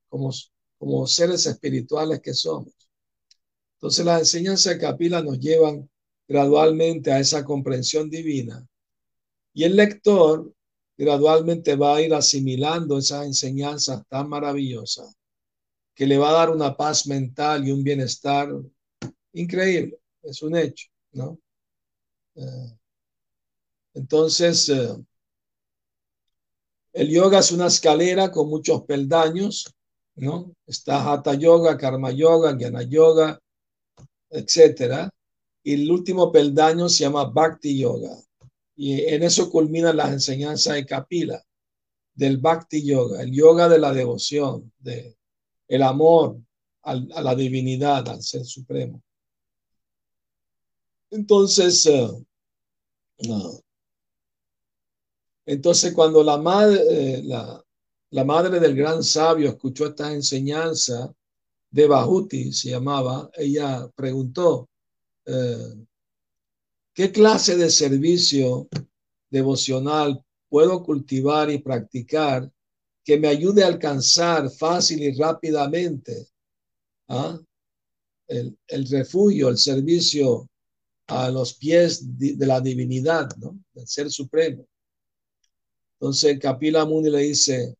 como, 0.09 0.31
como 0.79 1.07
seres 1.07 1.47
espirituales 1.47 2.21
que 2.21 2.35
somos. 2.35 2.73
Entonces 3.77 4.05
las 4.05 4.21
enseñanzas 4.21 4.75
de 4.75 4.81
Capila 4.81 5.23
nos 5.23 5.39
llevan 5.39 5.89
gradualmente 6.27 7.13
a 7.13 7.21
esa 7.21 7.45
comprensión 7.45 8.11
divina. 8.11 8.67
Y 9.53 9.65
el 9.65 9.77
lector 9.77 10.53
gradualmente 10.97 11.77
va 11.77 11.97
a 11.97 12.03
ir 12.03 12.15
asimilando 12.15 12.99
esas 12.99 13.27
enseñanzas 13.27 14.03
tan 14.09 14.29
maravillosas 14.29 15.15
que 15.95 16.07
le 16.07 16.19
va 16.19 16.31
a 16.31 16.35
dar 16.35 16.51
una 16.51 16.77
paz 16.77 17.07
mental 17.07 17.67
y 17.67 17.73
un 17.73 17.83
bienestar 17.83 18.51
increíble. 19.33 19.99
Es 20.23 20.43
un 20.43 20.57
hecho, 20.57 20.89
¿no? 21.13 21.39
Eh, 22.35 22.77
entonces, 23.95 24.69
eh, 24.69 24.95
el 26.97 27.11
yoga 27.11 27.41
es 27.41 27.53
una 27.53 27.67
escalera 27.67 28.33
con 28.33 28.49
muchos 28.49 28.85
peldaños, 28.85 29.71
¿no? 30.15 30.55
Está 30.67 31.13
Hatha 31.13 31.35
Yoga, 31.35 31.77
Karma 31.77 32.11
Yoga, 32.11 32.57
Jnana 32.57 32.85
Yoga, 32.85 33.39
etcétera. 34.31 35.11
Y 35.63 35.75
el 35.75 35.91
último 35.91 36.33
peldaño 36.33 36.89
se 36.89 37.05
llama 37.05 37.25
Bhakti 37.25 37.79
Yoga. 37.79 38.17
Y 38.77 39.03
en 39.03 39.23
eso 39.25 39.51
culminan 39.51 39.99
las 39.99 40.11
enseñanzas 40.11 40.75
de 40.75 40.87
Kapila, 40.87 41.45
del 42.15 42.39
Bhakti 42.39 42.83
Yoga, 42.83 43.21
el 43.21 43.31
yoga 43.31 43.69
de 43.69 43.79
la 43.79 43.93
devoción, 43.93 44.73
de 44.79 45.19
el 45.69 45.83
amor 45.83 46.39
a 46.83 46.95
la 46.95 47.35
divinidad, 47.35 48.09
al 48.09 48.23
ser 48.23 48.47
supremo. 48.47 49.03
Entonces, 51.11 51.85
eh, 51.85 52.09
entonces 55.47 55.95
cuando 55.95 56.25
la 56.25 56.37
madre, 56.39 56.83
eh, 56.91 57.23
la, 57.23 58.25
madre 58.25 58.59
del 58.59 58.75
gran 58.75 59.03
sabio 59.05 59.49
escuchó 59.49 59.87
esta 59.87 60.13
enseñanza, 60.13 61.15
de 61.71 61.87
Bahuti 61.87 62.53
se 62.53 62.71
llamaba, 62.71 63.31
ella 63.35 63.89
preguntó, 63.95 64.69
eh, 65.25 65.75
¿qué 66.93 67.13
clase 67.13 67.57
de 67.57 67.71
servicio 67.71 68.69
devocional 69.31 70.25
puedo 70.49 70.83
cultivar 70.83 71.51
y 71.51 71.59
practicar 71.59 72.51
que 73.05 73.19
me 73.19 73.29
ayude 73.29 73.63
a 73.63 73.69
alcanzar 73.69 74.51
fácil 74.51 75.03
y 75.03 75.13
rápidamente 75.13 76.27
¿ah? 77.09 77.39
el, 78.27 78.59
el, 78.67 78.89
refugio, 78.89 79.49
el 79.49 79.59
servicio 79.59 80.49
a 81.09 81.31
los 81.31 81.55
pies 81.55 82.19
de 82.19 82.47
la 82.47 82.61
divinidad, 82.61 83.29
¿no? 83.37 83.61
del 83.75 83.87
Ser 83.87 84.11
Supremo. 84.11 84.67
Entonces 85.99 86.39
Kapila 86.39 86.85
Muni 86.85 87.11
le 87.11 87.19
dice, 87.19 87.77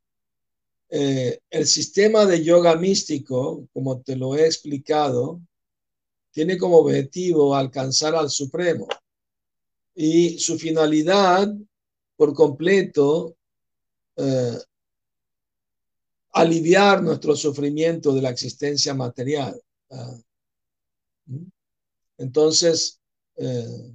eh, 0.89 1.39
el 1.51 1.67
sistema 1.67 2.25
de 2.25 2.43
yoga 2.43 2.77
místico, 2.77 3.69
como 3.73 4.01
te 4.01 4.17
lo 4.17 4.37
he 4.37 4.47
explicado, 4.47 5.41
tiene 6.31 6.57
como 6.59 6.79
objetivo 6.79 7.55
alcanzar 7.55 8.15
al 8.15 8.31
Supremo 8.31 8.87
y 9.95 10.39
su 10.39 10.59
finalidad 10.59 11.53
por 12.17 12.35
completo 12.35 13.37
eh, 14.17 14.59
aliviar 16.33 17.03
nuestro 17.03 17.35
sufrimiento 17.35 18.15
de 18.15 18.23
la 18.23 18.31
existencia 18.31 18.95
material. 18.95 19.61
Ah, 19.91 20.19
entonces, 22.19 23.01
eh, 23.37 23.95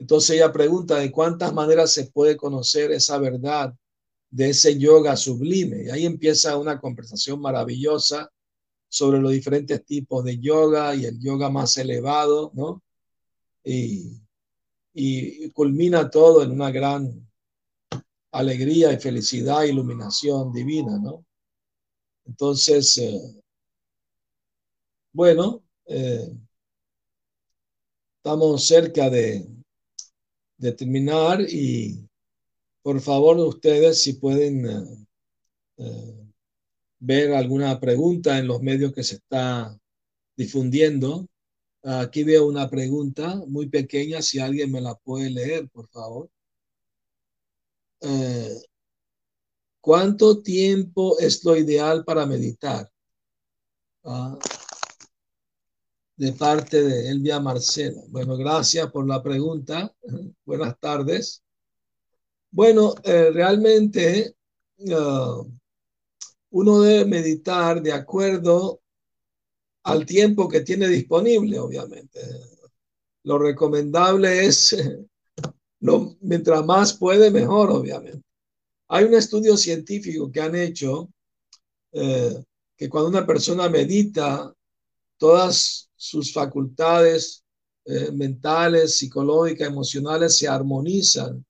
entonces 0.00 0.30
ella 0.30 0.50
pregunta 0.50 0.96
de 0.96 1.12
cuántas 1.12 1.52
maneras 1.52 1.92
se 1.92 2.06
puede 2.06 2.34
conocer 2.38 2.90
esa 2.90 3.18
verdad 3.18 3.74
de 4.30 4.48
ese 4.48 4.78
yoga 4.78 5.14
sublime. 5.14 5.84
Y 5.84 5.90
ahí 5.90 6.06
empieza 6.06 6.56
una 6.56 6.80
conversación 6.80 7.38
maravillosa 7.38 8.32
sobre 8.88 9.20
los 9.20 9.30
diferentes 9.30 9.84
tipos 9.84 10.24
de 10.24 10.38
yoga 10.38 10.94
y 10.94 11.04
el 11.04 11.20
yoga 11.20 11.50
más 11.50 11.76
elevado, 11.76 12.50
¿no? 12.54 12.82
Y, 13.62 14.18
culmina 15.52 16.10
todo 16.10 16.42
en 16.42 16.50
una 16.52 16.70
gran 16.70 17.28
alegría 18.32 18.92
y 18.92 18.98
felicidad, 18.98 19.64
iluminación 19.64 20.52
divina, 20.52 20.98
¿no? 20.98 21.24
Entonces, 22.24 22.96
eh, 22.98 23.42
bueno, 25.12 25.62
eh, 25.86 26.32
estamos 28.18 28.66
cerca 28.66 29.08
de, 29.10 29.59
de 30.60 30.72
terminar 30.72 31.40
y 31.40 32.06
por 32.82 33.00
favor 33.00 33.38
ustedes 33.38 34.02
si 34.02 34.14
pueden 34.14 34.66
eh, 34.66 35.06
eh, 35.78 36.28
ver 36.98 37.32
alguna 37.32 37.80
pregunta 37.80 38.38
en 38.38 38.46
los 38.46 38.60
medios 38.60 38.92
que 38.92 39.02
se 39.02 39.16
está 39.16 39.76
difundiendo. 40.36 41.26
Aquí 41.82 42.24
veo 42.24 42.46
una 42.46 42.68
pregunta 42.68 43.42
muy 43.46 43.70
pequeña, 43.70 44.20
si 44.20 44.38
alguien 44.38 44.70
me 44.70 44.82
la 44.82 44.94
puede 44.94 45.30
leer, 45.30 45.66
por 45.70 45.88
favor. 45.88 46.28
Eh, 48.02 48.60
¿Cuánto 49.80 50.42
tiempo 50.42 51.18
es 51.18 51.42
lo 51.42 51.56
ideal 51.56 52.04
para 52.04 52.26
meditar? 52.26 52.90
De 56.20 56.34
parte 56.34 56.82
de 56.82 57.08
Elvia 57.08 57.40
Marcela. 57.40 58.02
Bueno, 58.08 58.36
gracias 58.36 58.90
por 58.90 59.08
la 59.08 59.22
pregunta. 59.22 59.90
Buenas 60.44 60.78
tardes. 60.78 61.42
Bueno, 62.50 62.94
eh, 63.04 63.30
realmente 63.32 64.36
uh, 64.80 65.50
uno 66.50 66.80
debe 66.82 67.06
meditar 67.06 67.80
de 67.80 67.94
acuerdo 67.94 68.82
al 69.84 70.04
tiempo 70.04 70.46
que 70.46 70.60
tiene 70.60 70.88
disponible, 70.88 71.58
obviamente. 71.58 72.20
Lo 73.22 73.38
recomendable 73.38 74.44
es, 74.44 74.76
mientras 76.20 76.66
más 76.66 76.98
puede, 76.98 77.30
mejor, 77.30 77.70
obviamente. 77.70 78.20
Hay 78.88 79.04
un 79.04 79.14
estudio 79.14 79.56
científico 79.56 80.30
que 80.30 80.42
han 80.42 80.54
hecho 80.54 81.08
eh, 81.92 82.44
que 82.76 82.90
cuando 82.90 83.08
una 83.08 83.26
persona 83.26 83.70
medita, 83.70 84.54
todas 85.16 85.89
sus 86.00 86.32
facultades 86.32 87.44
eh, 87.84 88.10
mentales, 88.10 88.96
psicológicas, 88.96 89.68
emocionales 89.68 90.34
se 90.34 90.48
armonizan 90.48 91.44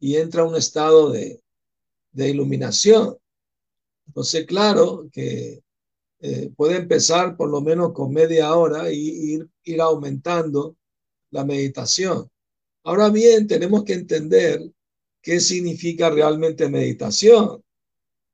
y 0.00 0.16
entra 0.16 0.42
un 0.44 0.56
estado 0.56 1.10
de, 1.10 1.42
de 2.10 2.30
iluminación. 2.30 3.18
Entonces, 4.06 4.46
claro 4.46 5.06
que 5.12 5.62
eh, 6.20 6.50
puede 6.56 6.76
empezar 6.76 7.36
por 7.36 7.50
lo 7.50 7.60
menos 7.60 7.92
con 7.92 8.10
media 8.10 8.54
hora 8.54 8.90
y 8.90 9.34
ir, 9.34 9.50
ir 9.64 9.80
aumentando 9.82 10.76
la 11.30 11.44
meditación. 11.44 12.26
Ahora 12.84 13.10
bien, 13.10 13.46
tenemos 13.46 13.84
que 13.84 13.92
entender 13.92 14.62
qué 15.20 15.40
significa 15.40 16.08
realmente 16.08 16.70
meditación, 16.70 17.62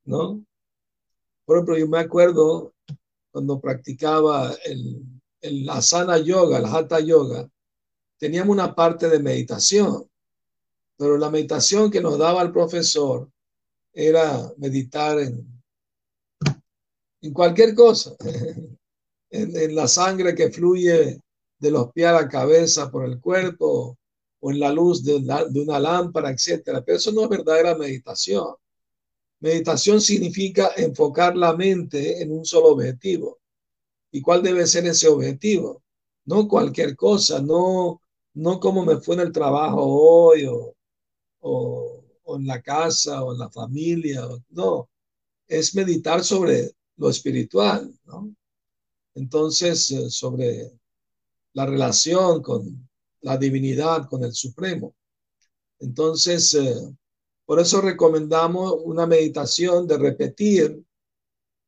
¿no? 0.04 0.44
Por 1.44 1.56
ejemplo, 1.56 1.76
yo 1.76 1.88
me 1.88 1.98
acuerdo 1.98 2.72
cuando 3.32 3.60
practicaba 3.60 4.54
el, 4.64 5.19
el 5.40 5.68
asana 5.68 6.18
yoga, 6.18 6.58
el 6.58 6.66
hatha 6.66 7.00
yoga, 7.00 7.48
teníamos 8.18 8.52
una 8.52 8.74
parte 8.74 9.08
de 9.08 9.18
meditación 9.18 10.10
pero 11.00 11.16
la 11.16 11.30
meditación 11.30 11.90
que 11.90 12.02
nos 12.02 12.18
daba 12.18 12.42
el 12.42 12.52
profesor 12.52 13.26
era 13.90 14.52
meditar 14.58 15.18
en, 15.18 15.62
en 17.22 17.32
cualquier 17.32 17.74
cosa, 17.74 18.14
en, 19.30 19.56
en, 19.56 19.74
la 19.74 19.88
sangre 19.88 20.34
que 20.34 20.50
fluye 20.50 21.18
de 21.58 21.70
los 21.70 21.90
pies 21.92 22.06
a 22.06 22.12
la 22.12 22.28
cabeza 22.28 22.90
por 22.90 23.06
el 23.06 23.18
cuerpo 23.18 23.96
o 24.40 24.50
en 24.50 24.60
la 24.60 24.70
luz 24.70 25.02
de, 25.02 25.22
la, 25.22 25.46
una 25.46 25.80
lámpara, 25.80 26.30
etc. 26.32 26.82
Pero 26.84 26.98
eso 26.98 27.12
no 27.12 27.22
es 27.22 27.30
verdadera 27.30 27.74
meditación. 27.74 28.54
Meditación 29.38 30.02
significa 30.02 30.72
enfocar 30.76 31.34
la 31.34 31.56
mente 31.56 32.20
en 32.20 32.30
un 32.30 32.44
solo 32.44 32.72
objetivo. 32.72 33.39
¿Y 34.12 34.20
cuál 34.20 34.42
debe 34.42 34.66
ser 34.66 34.86
ese 34.86 35.08
objetivo? 35.08 35.82
No 36.24 36.48
cualquier 36.48 36.96
cosa, 36.96 37.40
no, 37.40 38.02
no 38.34 38.60
como 38.60 38.84
me 38.84 38.96
fue 38.98 39.14
en 39.16 39.22
el 39.22 39.32
trabajo 39.32 39.82
hoy 39.82 40.46
o, 40.46 40.74
o, 41.40 42.04
en 42.36 42.46
la 42.46 42.62
casa 42.62 43.22
o 43.24 43.32
en 43.32 43.38
la 43.38 43.50
familia. 43.50 44.22
No, 44.50 44.88
es 45.46 45.74
meditar 45.74 46.24
sobre 46.24 46.72
lo 46.96 47.10
espiritual. 47.10 47.92
Entonces, 49.14 49.90
eh, 49.90 50.10
sobre 50.10 50.72
la 51.52 51.66
relación 51.66 52.42
con 52.42 52.88
la 53.22 53.36
divinidad, 53.36 54.08
con 54.08 54.24
el 54.24 54.32
Supremo. 54.32 54.94
Entonces, 55.80 56.54
eh, 56.54 56.96
por 57.44 57.58
eso 57.58 57.80
recomendamos 57.80 58.74
una 58.84 59.06
meditación 59.06 59.86
de 59.86 59.98
repetir 59.98 60.84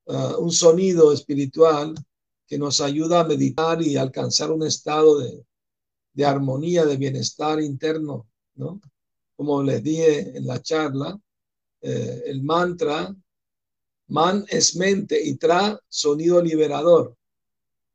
uh, 0.07 0.37
un 0.39 0.53
sonido 0.53 1.13
espiritual 1.13 1.95
que 2.53 2.59
nos 2.59 2.83
ayuda 2.83 3.21
a 3.21 3.25
meditar 3.25 3.81
y 3.81 3.97
alcanzar 3.97 4.51
un 4.51 4.63
estado 4.67 5.21
de, 5.21 5.43
de 6.13 6.25
armonía, 6.27 6.85
de 6.85 6.99
bienestar 6.99 7.59
interno, 7.63 8.29
¿no? 8.57 8.79
como 9.35 9.63
les 9.63 9.83
dije 9.83 10.37
en 10.37 10.47
la 10.47 10.61
charla, 10.61 11.19
eh, 11.81 12.25
el 12.27 12.43
mantra, 12.43 13.17
man 14.09 14.45
es 14.51 14.77
mente 14.77 15.19
y 15.25 15.37
tra, 15.37 15.81
sonido 15.89 16.43
liberador. 16.43 17.17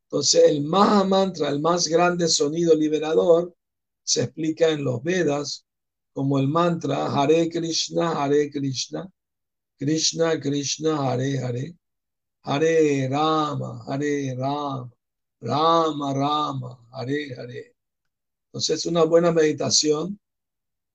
Entonces, 0.06 0.46
el 0.48 0.64
Maha 0.64 1.04
Mantra, 1.04 1.50
el 1.50 1.60
más 1.60 1.88
grande 1.88 2.28
sonido 2.28 2.74
liberador, 2.74 3.54
se 4.02 4.24
explica 4.24 4.70
en 4.70 4.84
los 4.84 5.04
Vedas 5.04 5.68
como 6.14 6.40
el 6.40 6.48
mantra 6.48 7.06
Hare 7.14 7.48
Krishna, 7.48 8.24
Hare 8.24 8.50
Krishna, 8.50 9.08
Krishna 9.78 10.40
Krishna, 10.40 11.12
Hare 11.12 11.38
Hare, 11.44 11.76
Hare 12.48 13.08
Rama, 13.10 13.84
Hare 13.88 14.36
Rama, 14.36 14.92
Rama 15.42 16.14
Rama, 16.14 16.80
Hare 16.92 17.36
Hare. 17.38 17.76
Entonces, 18.48 18.80
es 18.80 18.86
una 18.86 19.04
buena 19.04 19.32
meditación 19.32 20.20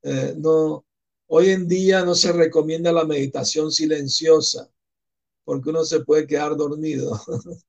eh, 0.03 0.35
no, 0.37 0.85
hoy 1.29 1.51
en 1.51 1.69
día 1.69 2.05
no 2.05 2.15
se 2.15 2.33
recomienda 2.33 2.93
la 2.93 3.05
meditación 3.05 3.71
silenciosa 3.71 4.69
porque 5.45 5.71
uno 5.71 5.85
se 5.85 6.01
puede 6.01 6.27
quedar 6.27 6.57
dormido. 6.57 7.21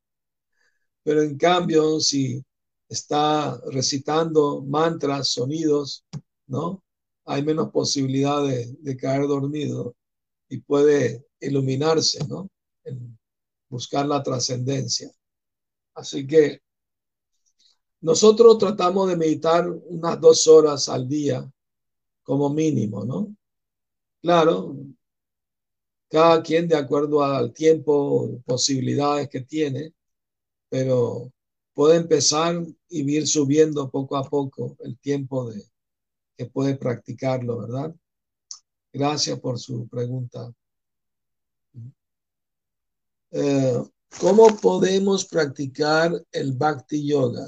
Pero 1.03 1.21
en 1.21 1.37
cambio, 1.37 1.99
si 1.99 2.43
está 2.89 3.59
recitando 3.71 4.61
mantras, 4.61 5.29
sonidos, 5.29 6.05
¿no? 6.47 6.83
Hay 7.25 7.43
menos 7.43 7.71
posibilidad 7.71 8.45
de, 8.45 8.97
caer 8.97 9.27
dormido 9.27 9.95
y 10.49 10.59
puede 10.59 11.25
iluminarse, 11.39 12.25
¿no? 12.27 12.49
Buscar 13.73 14.05
la 14.05 14.21
trascendencia. 14.21 15.11
Así 15.95 16.27
que 16.27 16.61
nosotros 18.01 18.59
tratamos 18.59 19.09
de 19.09 19.17
meditar 19.17 19.67
unas 19.67 20.21
dos 20.21 20.45
horas 20.47 20.89
al 20.89 21.07
día 21.07 21.51
como 22.21 22.51
mínimo, 22.51 23.03
¿no? 23.03 23.35
Claro, 24.21 24.75
cada 26.07 26.43
quien 26.43 26.67
de 26.67 26.75
acuerdo 26.75 27.23
al 27.23 27.51
tiempo, 27.51 28.39
posibilidades 28.45 29.27
que 29.29 29.41
tiene, 29.41 29.93
pero 30.69 31.31
puede 31.73 31.97
empezar 31.97 32.63
y 32.89 33.11
ir 33.17 33.27
subiendo 33.27 33.89
poco 33.89 34.17
a 34.17 34.23
poco 34.23 34.77
el 34.81 34.99
tiempo 34.99 35.49
de 35.49 35.63
que 36.37 36.45
puede 36.45 36.75
practicarlo, 36.75 37.57
¿verdad? 37.57 37.95
Gracias 38.93 39.39
por 39.39 39.57
su 39.57 39.87
pregunta. 39.87 40.53
Eh, 43.35 43.83
¿Cómo 44.19 44.45
podemos 44.57 45.25
practicar 45.25 46.23
el 46.31 46.53
Bhakti 46.53 47.07
Yoga? 47.07 47.47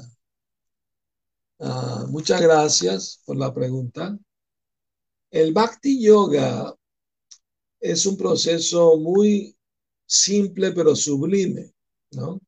Ah, 1.60 2.04
muchas 2.08 2.42
gracias 2.42 3.22
por 3.24 3.36
la 3.36 3.54
pregunta. 3.54 4.18
El 5.30 5.52
Bhakti 5.52 6.02
Yoga 6.02 6.74
es 7.78 8.04
un 8.04 8.16
proceso 8.16 8.96
muy 8.96 9.56
simple 10.04 10.72
pero 10.72 10.96
sublime, 10.96 11.72
¿no? 12.10 12.40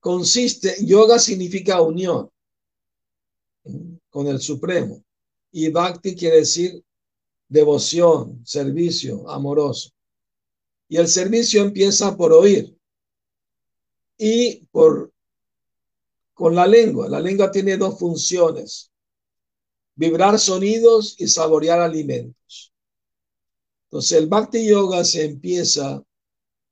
Consiste, 0.00 0.84
yoga 0.84 1.20
significa 1.20 1.80
unión 1.80 2.28
con 4.10 4.26
el 4.26 4.40
Supremo 4.40 5.04
y 5.52 5.70
Bhakti 5.70 6.16
quiere 6.16 6.38
decir 6.38 6.84
devoción, 7.48 8.44
servicio, 8.44 9.30
amoroso. 9.30 9.93
Y 10.88 10.96
el 10.96 11.08
servicio 11.08 11.62
empieza 11.62 12.16
por 12.16 12.32
oír 12.32 12.76
y 14.18 14.66
por 14.66 15.12
con 16.34 16.54
la 16.54 16.66
lengua. 16.66 17.08
La 17.08 17.20
lengua 17.20 17.50
tiene 17.50 17.76
dos 17.76 17.98
funciones: 17.98 18.90
vibrar 19.94 20.38
sonidos 20.38 21.16
y 21.18 21.28
saborear 21.28 21.80
alimentos. 21.80 22.72
Entonces, 23.84 24.18
el 24.18 24.26
Bhakti 24.26 24.66
Yoga 24.66 25.04
se 25.04 25.24
empieza 25.24 26.02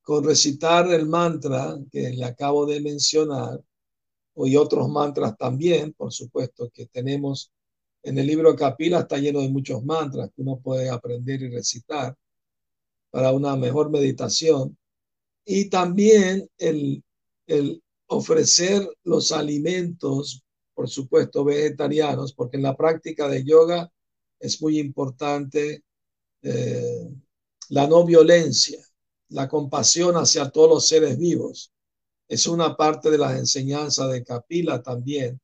con 0.02 0.24
recitar 0.24 0.92
el 0.92 1.06
mantra 1.06 1.78
que 1.90 2.10
le 2.10 2.24
acabo 2.24 2.66
de 2.66 2.80
mencionar, 2.80 3.62
y 4.34 4.56
otros 4.56 4.88
mantras 4.88 5.36
también, 5.36 5.92
por 5.92 6.12
supuesto, 6.12 6.68
que 6.74 6.86
tenemos 6.86 7.52
en 8.02 8.18
el 8.18 8.26
libro 8.26 8.56
Kapila, 8.56 9.00
está 9.00 9.18
lleno 9.18 9.40
de 9.40 9.48
muchos 9.48 9.84
mantras 9.84 10.30
que 10.34 10.42
uno 10.42 10.58
puede 10.58 10.90
aprender 10.90 11.40
y 11.42 11.50
recitar 11.50 12.16
para 13.12 13.30
una 13.30 13.54
mejor 13.56 13.90
meditación. 13.90 14.76
Y 15.44 15.68
también 15.68 16.48
el, 16.58 17.04
ofrecer 18.06 18.88
los 19.04 19.32
alimentos, 19.32 20.42
por 20.74 20.88
supuesto, 20.88 21.44
vegetarianos, 21.44 22.32
porque 22.32 22.56
en 22.56 22.62
la 22.64 22.74
práctica 22.74 23.28
de 23.28 23.44
yoga 23.44 23.92
es 24.40 24.60
muy 24.62 24.78
importante 24.78 25.84
eh, 26.42 27.08
la 27.68 27.86
no 27.86 28.04
violencia, 28.04 28.82
la 29.28 29.46
compasión 29.48 30.16
hacia 30.16 30.48
todos 30.50 30.70
los 30.70 30.88
seres 30.88 31.18
vivos. 31.18 31.70
Es 32.28 32.46
una 32.46 32.76
parte 32.76 33.10
de 33.10 33.18
las 33.18 33.38
enseñanzas 33.38 34.10
de 34.10 34.24
Kapila 34.24 34.82
también, 34.82 35.38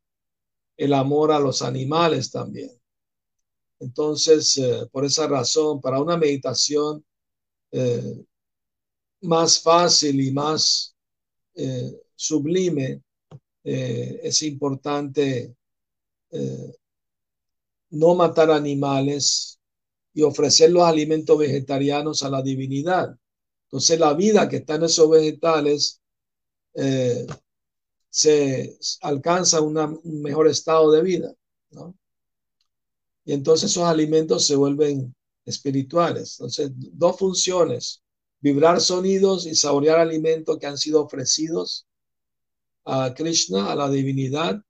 el 0.79 0.95
amor 0.95 1.33
a 1.33 1.39
los 1.39 1.61
animales 1.61 2.31
también. 2.31 2.71
Entonces, 3.79 4.57
eh, 4.57 4.87
por 4.91 5.05
esa 5.05 5.27
razón, 5.27 5.83
para 5.83 6.01
una 6.01 6.17
meditación 6.17 7.05
eh, 7.71 8.25
más 9.23 9.61
fácil 9.61 10.21
y 10.21 10.31
más 10.33 10.95
eh, 11.55 11.93
sublime, 12.15 13.03
eh, 13.65 14.21
es 14.23 14.43
importante 14.43 15.55
no 17.91 18.15
matar 18.15 18.51
animales 18.51 19.59
y 20.13 20.23
ofrecer 20.23 20.71
los 20.71 20.83
alimentos 20.83 21.39
vegetarianos 21.39 22.23
a 22.23 22.29
la 22.29 22.43
divinidad. 22.43 23.17
Entonces 23.65 23.99
la 23.99 24.13
vida 24.13 24.49
que 24.49 24.57
está 24.57 24.75
en 24.75 24.85
esos 24.85 25.09
vegetales 25.09 26.01
se 28.11 28.79
alcanza 29.01 29.61
un 29.63 30.01
mejor 30.23 30.49
estado 30.49 30.93
de 30.93 31.03
vida. 31.03 31.35
Y 33.25 33.33
entonces 33.33 33.71
esos 33.71 33.85
alimentos 33.85 34.47
se 34.47 34.57
vuelven 34.57 35.15
espirituales. 35.49 36.37
Entonces, 36.39 36.71
dos 36.75 37.19
funciones, 37.19 38.03
vibrar 38.41 38.81
sonidos 38.81 39.47
y 39.47 39.55
saborear 39.55 39.99
alimentos 39.99 40.59
que 40.59 40.67
han 40.67 40.77
sido 40.77 41.03
ofrecidos 41.03 41.87
a 42.85 43.15
Krishna, 43.15 43.73
a 43.73 43.75
la 43.75 43.89
divinidad, 43.89 44.63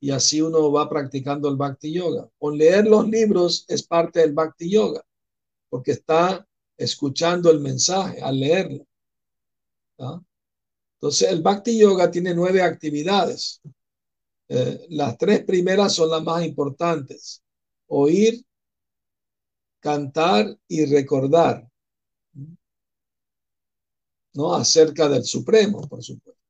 y 0.00 0.10
así 0.10 0.40
uno 0.40 0.70
va 0.70 0.88
practicando 0.88 1.48
el 1.48 1.56
Bhakti 1.56 1.92
Yoga. 1.92 2.28
Con 2.38 2.56
leer 2.56 2.86
los 2.86 3.08
libros 3.08 3.64
es 3.68 3.82
parte 3.82 4.20
del 4.20 4.32
Bhakti 4.32 4.70
Yoga, 4.70 5.04
porque 5.68 5.92
está 5.92 6.46
escuchando 6.76 7.50
el 7.50 7.60
mensaje 7.60 8.20
al 8.20 8.38
leerlo. 8.38 8.86
Entonces, 10.96 11.30
el 11.30 11.42
Bhakti 11.42 11.78
Yoga 11.78 12.10
tiene 12.10 12.34
nueve 12.34 12.62
actividades. 12.62 13.60
Eh, 14.48 14.86
las 14.90 15.16
tres 15.16 15.44
primeras 15.44 15.94
son 15.94 16.10
las 16.10 16.22
más 16.22 16.44
importantes. 16.44 17.42
Oír, 17.86 18.44
cantar 19.84 20.58
y 20.66 20.86
recordar, 20.86 21.70
¿no? 24.32 24.54
Acerca 24.54 25.10
del 25.10 25.24
Supremo, 25.24 25.86
por 25.86 26.02
supuesto, 26.02 26.40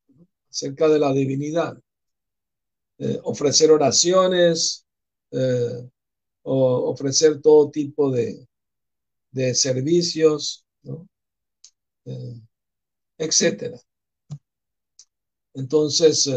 acerca 0.49 0.87
de 0.87 0.99
la 0.99 1.11
divinidad. 1.11 1.77
Eh, 2.97 3.19
ofrecer 3.25 3.71
oraciones, 3.71 4.85
eh, 5.31 5.89
o 6.43 6.91
ofrecer 6.91 7.41
todo 7.41 7.69
tipo 7.69 8.09
de, 8.09 8.47
de 9.31 9.53
servicios, 9.53 10.63
¿no? 10.83 11.05
Eh, 12.05 12.39
etcétera. 13.17 13.77
Entonces, 15.53 16.29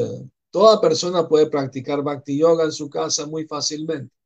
toda 0.51 0.81
persona 0.81 1.29
puede 1.29 1.49
practicar 1.49 2.03
Bhakti 2.03 2.39
Yoga 2.39 2.65
en 2.65 2.73
su 2.73 2.91
casa 2.91 3.25
muy 3.25 3.47
fácilmente. 3.47 4.18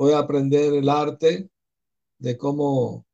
¿No? 0.00 0.06
puede 0.06 0.14
aprender 0.14 0.72
el 0.72 0.88
arte 0.88 1.50
de 2.18 2.38
cómo 2.38 3.04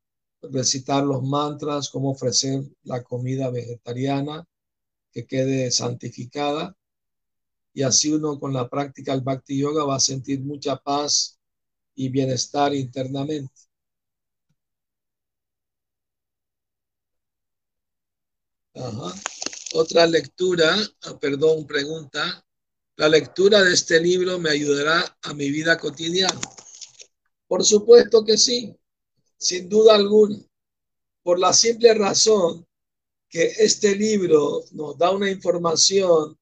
recitar 0.41 1.03
los 1.03 1.21
mantras, 1.21 1.89
cómo 1.91 2.13
ofrecer 2.13 2.63
la 2.85 3.03
comida 3.03 3.51
vegetariana 3.51 4.47
que 5.11 5.27
quede 5.27 5.73
santificada. 5.73 6.77
Y 7.75 7.83
así 7.83 8.13
uno 8.13 8.39
con 8.39 8.53
la 8.53 8.69
práctica 8.69 9.13
del 9.13 9.23
Bhakti 9.23 9.59
Yoga 9.59 9.85
va 9.85 9.97
a 9.97 10.01
sentir 10.01 10.41
mucha 10.43 10.77
paz 10.77 11.41
y 11.97 12.09
bienestar 12.09 12.73
internamente. 12.73 13.53
Otra 19.75 20.07
lectura, 20.07 20.77
ah, 21.03 21.19
perdón, 21.19 21.67
pregunta. 21.67 22.47
La 22.95 23.09
lectura 23.09 23.65
de 23.65 23.75
este 23.75 24.01
libro 24.01 24.39
me 24.39 24.51
ayudará 24.51 25.19
a 25.23 25.35
mi 25.35 25.51
vida 25.51 25.77
cotidiana. 25.77 26.39
Por 27.49 27.65
supuesto 27.65 28.25
que 28.25 28.37
sí, 28.37 28.75
sin 29.37 29.69
duda 29.69 29.95
alguna, 29.95 30.39
por 31.23 31.39
la 31.39 31.53
simple 31.53 31.95
razón 31.95 32.67
que 33.29 33.45
este 33.59 33.95
libro 33.95 34.65
nos 34.73 34.97
da 34.97 35.11
una 35.11 35.31
información 35.31 36.37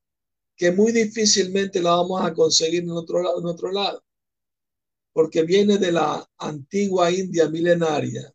que 0.56 0.70
muy 0.70 0.92
difícilmente 0.92 1.82
la 1.82 1.96
vamos 1.96 2.22
a 2.22 2.32
conseguir 2.32 2.84
en 2.84 2.90
otro, 2.90 3.38
en 3.38 3.46
otro 3.46 3.72
lado, 3.72 4.02
porque 5.12 5.42
viene 5.42 5.78
de 5.78 5.92
la 5.92 6.28
antigua 6.38 7.10
India 7.10 7.48
milenaria, 7.48 8.32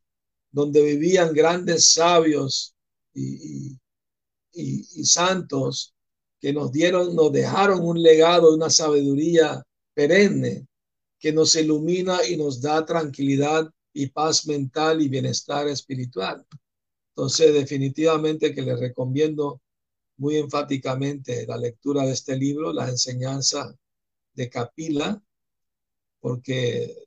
donde 0.51 0.83
vivían 0.83 1.33
grandes 1.33 1.93
sabios 1.93 2.75
y, 3.13 3.77
y 4.51 5.05
santos 5.05 5.93
que 6.39 6.53
nos 6.53 6.71
dieron, 6.71 7.15
nos 7.15 7.31
dejaron 7.31 7.85
un 7.85 8.01
legado, 8.01 8.53
una 8.53 8.69
sabiduría 8.69 9.63
perenne 9.93 10.68
que 11.19 11.33
nos 11.33 11.55
ilumina 11.55 12.25
y 12.25 12.37
nos 12.37 12.61
da 12.61 12.85
tranquilidad 12.85 13.69
y 13.93 14.07
paz 14.07 14.47
mental 14.47 15.01
y 15.01 15.09
bienestar 15.09 15.67
espiritual. 15.67 16.45
Entonces, 17.09 17.53
definitivamente 17.53 18.53
que 18.55 18.61
les 18.61 18.79
recomiendo 18.79 19.61
muy 20.17 20.37
enfáticamente 20.37 21.45
la 21.45 21.57
lectura 21.57 22.05
de 22.05 22.13
este 22.13 22.37
libro, 22.37 22.71
la 22.71 22.89
enseñanza 22.89 23.75
de 24.33 24.49
Capila, 24.49 25.21
porque 26.21 27.05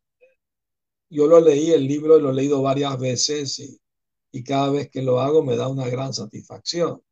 yo 1.09 1.27
lo 1.27 1.41
leí, 1.41 1.71
el 1.71 1.87
libro, 1.87 2.19
lo 2.19 2.31
he 2.31 2.35
leído 2.35 2.63
varias 2.63 2.99
veces 2.99 3.59
y, 3.59 3.81
y 4.33 4.43
cada 4.45 4.71
vez 4.71 4.91
que 4.91 5.03
lo 5.03 5.21
hago 5.21 5.43
me 5.43 5.57
da 5.57 5.69
una 5.69 5.89
gran 5.89 6.13
satisfacción 6.13 7.03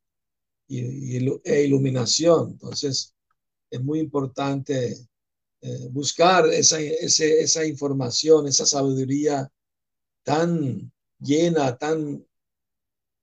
y, 0.66 1.16
y 1.16 1.40
e 1.44 1.64
iluminación. 1.64 2.50
Entonces, 2.52 3.14
es 3.70 3.82
muy 3.82 4.00
importante 4.00 5.09
eh, 5.62 5.88
buscar 5.90 6.46
esa, 6.46 6.80
esa 6.80 7.66
información, 7.66 8.46
esa 8.46 8.64
sabiduría 8.64 9.50
tan 10.22 10.90
llena, 11.18 11.76
tan, 11.76 12.26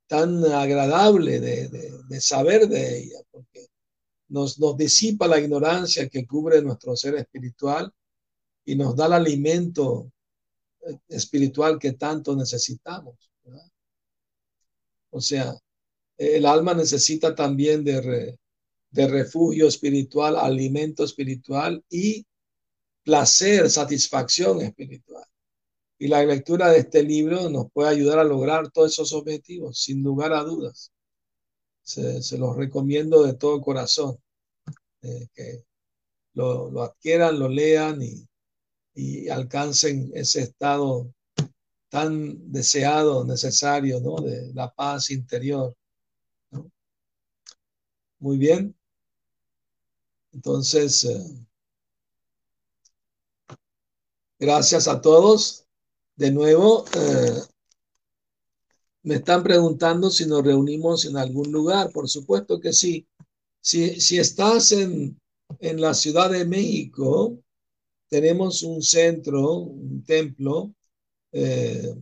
tan 0.08 0.46
agradable 0.46 1.40
de, 1.40 1.68
de, 2.08 2.22
saber 2.22 2.68
de 2.68 3.00
ella, 3.00 3.20
porque 3.32 3.68
nos, 4.30 4.60
nos 4.60 4.78
disipa 4.78 5.28
la 5.28 5.40
ignorancia 5.40 6.10
que 6.10 6.28
cubre 6.28 6.62
nuestro 6.62 6.96
ser 6.96 7.16
espiritual 7.16 7.92
y 8.66 8.76
nos 8.76 8.96
da 8.96 9.08
el 9.08 9.14
alimento 9.14 10.12
eh, 10.82 10.98
espiritual 11.08 11.80
que 11.80 11.94
tanto 11.94 12.36
necesitamos. 12.36 13.16
O 15.10 15.22
sea, 15.22 15.56
El 16.18 16.46
alma 16.46 16.74
necesita 16.76 17.34
también 17.34 17.84
de, 17.84 18.38
de 18.92 19.08
refugio 19.08 19.68
espiritual, 19.68 20.36
alimento 20.36 21.04
espiritual 21.04 21.84
y 21.90 22.27
placer, 23.08 23.70
satisfacción 23.70 24.62
espiritual. 24.62 25.24
Y 25.98 26.10
la 26.10 26.26
lectura 26.26 26.70
de 26.70 26.80
este 26.80 27.02
libro 27.04 27.50
nos 27.50 27.72
puede 27.72 27.88
ayudar 27.88 28.20
a 28.20 28.26
lograr 28.26 28.70
todos 28.70 28.92
esos 28.92 29.14
objetivos, 29.14 29.80
sin 29.80 30.04
lugar 30.04 30.34
a 30.34 30.44
dudas. 30.44 30.92
Se, 31.84 32.38
los 32.38 32.58
recomiendo 32.58 33.24
de 33.24 33.34
todo 33.36 33.62
corazón, 33.62 34.18
eh, 35.04 35.30
que 35.34 35.64
lo, 36.34 36.70
lo, 36.70 36.84
adquieran, 36.84 37.40
lo 37.40 37.48
lean 37.48 38.02
y, 38.02 38.28
y, 38.94 39.30
alcancen 39.30 40.12
ese 40.14 40.42
estado 40.42 41.10
tan 41.88 42.52
deseado, 42.52 43.24
necesario, 43.24 44.02
¿no? 44.02 44.18
De 44.18 44.54
la 44.54 44.70
paz 44.74 45.12
interior. 45.12 45.74
Muy 48.20 48.38
bien. 48.38 48.76
Entonces, 50.34 51.06
eh, 51.06 51.47
gracias 54.40 54.88
a 54.88 55.02
todos. 55.02 55.66
De 56.16 56.32
nuevo, 56.32 56.86
eh, 56.96 57.42
me 59.04 59.16
están 59.16 59.44
preguntando 59.44 60.10
si 60.10 60.26
nos 60.26 60.44
reunimos 60.44 61.06
en 61.06 61.18
algún 61.18 61.52
lugar. 61.52 61.92
Por 61.92 62.10
supuesto 62.10 62.60
que 62.60 62.74
sí. 62.74 63.08
Si, 63.62 64.00
si 64.00 64.18
estás 64.18 64.72
en, 64.72 65.20
en 65.60 65.82
la 65.82 65.94
Ciudad 65.94 66.30
de 66.30 66.46
México, 66.46 67.38
tenemos 68.10 68.64
un 68.64 68.82
centro, 68.82 69.54
un 69.60 70.04
templo, 70.04 70.74
eh, 71.32 71.96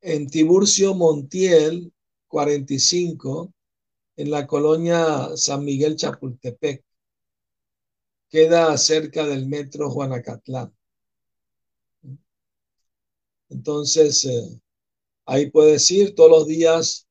en 0.00 0.26
Tiburcio 0.28 0.94
Montiel 0.94 1.92
45, 2.28 3.52
en 4.16 4.30
la 4.30 4.46
colonia 4.46 5.36
San 5.36 5.64
Miguel 5.64 5.96
Chapultepec. 5.96 6.84
Queda 8.28 8.76
cerca 8.76 9.26
del 9.26 9.46
metro 9.46 9.90
Juanacatlán. 9.90 10.74
Entonces, 13.54 14.24
eh, 14.24 14.60
ahí 15.26 15.50
puedes 15.50 15.90
ir 15.90 16.14
todos 16.14 16.30
los 16.30 16.46
días. 16.48 17.06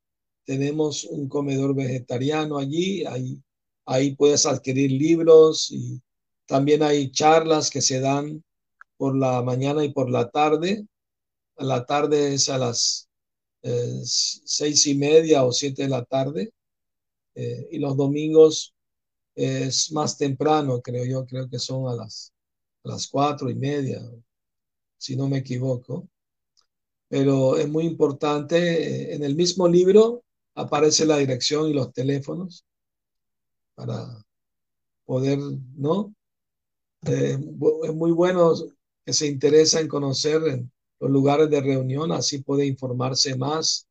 Tenemos 0.46 1.06
un 1.06 1.30
comedor 1.30 1.74
vegetariano 1.74 2.58
allí. 2.58 3.06
Ahí, 3.06 3.42
ahí 3.86 4.16
puedes 4.16 4.46
adquirir 4.46 4.92
libros 4.92 5.72
y 5.72 6.02
también 6.46 6.84
hay 6.84 7.12
charlas 7.12 7.70
que 7.70 7.82
se 7.82 8.02
dan 8.02 8.44
por 8.98 9.18
la 9.18 9.42
mañana 9.42 9.86
y 9.86 9.94
por 9.94 10.10
la 10.10 10.30
tarde. 10.30 10.86
La 11.58 11.86
tarde 11.86 12.34
es 12.34 12.50
a 12.50 12.58
las 12.58 13.10
eh, 13.64 14.02
seis 14.04 14.86
y 14.88 14.96
media 14.96 15.46
o 15.46 15.54
siete 15.54 15.84
de 15.84 15.90
la 15.90 16.04
tarde. 16.04 16.52
Eh, 17.36 17.70
y 17.72 17.80
los 17.80 17.96
domingos 17.96 18.74
es 19.36 19.92
más 19.94 20.18
temprano, 20.18 20.82
creo 20.82 21.06
yo, 21.06 21.26
creo 21.26 21.50
que 21.50 21.60
son 21.60 21.88
a 21.88 21.96
las, 21.96 22.34
a 22.84 22.90
las 22.90 23.08
cuatro 23.08 23.50
y 23.50 23.56
media, 23.56 24.02
si 24.98 25.16
no 25.16 25.28
me 25.28 25.40
equivoco 25.40 26.10
pero 27.14 27.58
es 27.58 27.70
muy 27.70 27.86
importante. 27.86 29.14
En 29.14 29.24
el 29.24 29.36
mismo 29.36 29.68
libro 29.68 30.24
aparece 30.56 31.06
la 31.06 31.18
dirección 31.18 31.70
y 31.70 31.74
los 31.74 31.94
teléfonos 31.94 32.66
para 33.76 34.26
poder, 35.06 35.38
¿no? 35.76 36.16
Eh, 37.06 37.38
es 37.84 37.94
muy 37.94 38.12
bueno 38.12 38.56
que 39.06 39.14
se 39.14 39.28
interesa 39.28 39.80
en 39.80 39.88
conocer 39.88 40.42
los 41.00 41.12
lugares 41.12 41.52
de 41.52 41.62
reunión, 41.62 42.12
así 42.12 42.42
puede 42.42 42.66
informarse 42.66 43.36
más 43.36 43.88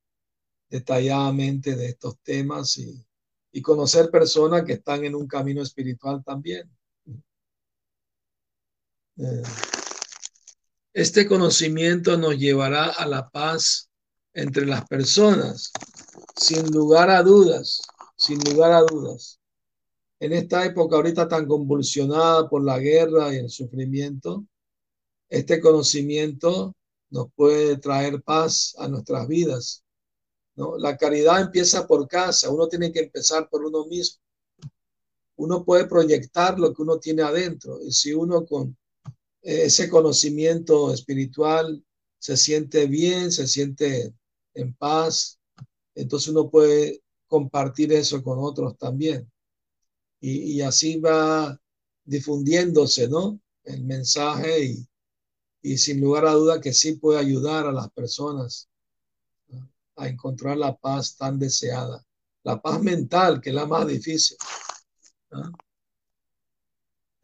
detalladamente 0.68 1.76
de 1.76 1.90
estos 1.90 2.18
temas 2.24 2.76
y, 2.76 3.06
y 3.52 3.62
conocer 3.62 4.10
personas 4.10 4.64
que 4.64 4.72
están 4.72 5.04
en 5.04 5.14
un 5.14 5.28
camino 5.28 5.62
espiritual 5.62 6.24
también. 6.24 6.68
Eh, 9.16 9.42
este 10.94 11.26
conocimiento 11.26 12.18
nos 12.18 12.36
llevará 12.36 12.84
a 12.84 13.06
la 13.06 13.30
paz 13.30 13.88
entre 14.34 14.66
las 14.66 14.86
personas, 14.86 15.72
sin 16.36 16.66
lugar 16.70 17.08
a 17.08 17.22
dudas, 17.22 17.82
sin 18.16 18.38
lugar 18.40 18.72
a 18.72 18.82
dudas. 18.82 19.40
En 20.20 20.32
esta 20.32 20.64
época 20.64 20.96
ahorita 20.96 21.28
tan 21.28 21.46
convulsionada 21.46 22.48
por 22.48 22.62
la 22.62 22.78
guerra 22.78 23.32
y 23.32 23.38
el 23.38 23.50
sufrimiento, 23.50 24.44
este 25.28 25.60
conocimiento 25.60 26.74
nos 27.10 27.32
puede 27.34 27.78
traer 27.78 28.22
paz 28.22 28.74
a 28.78 28.86
nuestras 28.86 29.26
vidas. 29.26 29.82
La 30.78 30.96
caridad 30.98 31.40
empieza 31.40 31.86
por 31.86 32.06
casa, 32.06 32.50
uno 32.50 32.68
tiene 32.68 32.92
que 32.92 33.00
empezar 33.00 33.48
por 33.48 33.64
uno 33.64 33.86
mismo. 33.86 34.20
Uno 35.36 35.64
puede 35.64 35.86
proyectar 35.86 36.58
lo 36.58 36.74
que 36.74 36.82
uno 36.82 36.98
tiene 36.98 37.22
adentro 37.22 37.80
y 37.82 37.90
si 37.92 38.12
uno 38.12 38.44
con 38.44 38.76
ese 39.42 39.88
conocimiento 39.88 40.92
espiritual 40.92 41.84
se 42.18 42.36
siente 42.36 42.86
bien, 42.86 43.32
se 43.32 43.48
siente 43.48 44.14
en 44.54 44.74
paz, 44.74 45.40
entonces 45.94 46.28
uno 46.28 46.48
puede 46.50 47.02
compartir 47.26 47.92
eso 47.92 48.22
con 48.22 48.38
otros 48.38 48.76
también. 48.78 49.30
Y, 50.20 50.60
así 50.60 51.00
va 51.00 51.58
difundiéndose, 52.04 53.08
¿no? 53.08 53.40
El 53.64 53.82
mensaje 53.84 54.66
y, 54.66 54.88
y, 55.62 55.78
sin 55.78 56.00
lugar 56.00 56.26
a 56.26 56.32
duda 56.32 56.60
que 56.60 56.72
sí 56.72 56.92
puede 56.92 57.18
ayudar 57.18 57.66
a 57.66 57.72
las 57.72 57.90
personas 57.90 58.68
a 59.96 60.08
encontrar 60.08 60.56
la 60.56 60.76
paz 60.76 61.16
tan 61.16 61.38
deseada. 61.38 62.04
La 62.44 62.60
paz 62.60 62.80
mental, 62.80 63.40
que 63.40 63.50
es 63.50 63.54
la 63.54 63.66
más 63.66 63.86
difícil. 63.86 64.36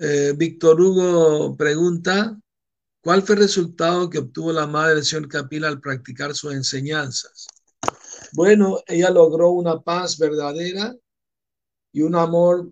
Eh, 0.00 0.32
Víctor 0.36 0.80
Hugo 0.80 1.56
pregunta, 1.56 2.40
¿cuál 3.02 3.22
fue 3.22 3.34
el 3.34 3.42
resultado 3.42 4.08
que 4.08 4.18
obtuvo 4.18 4.52
la 4.52 4.68
madre 4.68 4.94
del 4.94 5.04
señor 5.04 5.26
Capila 5.26 5.66
al 5.66 5.80
practicar 5.80 6.36
sus 6.36 6.54
enseñanzas? 6.54 7.48
Bueno, 8.32 8.80
ella 8.86 9.10
logró 9.10 9.50
una 9.50 9.80
paz 9.80 10.16
verdadera 10.16 10.94
y 11.92 12.02
un 12.02 12.14
amor 12.14 12.70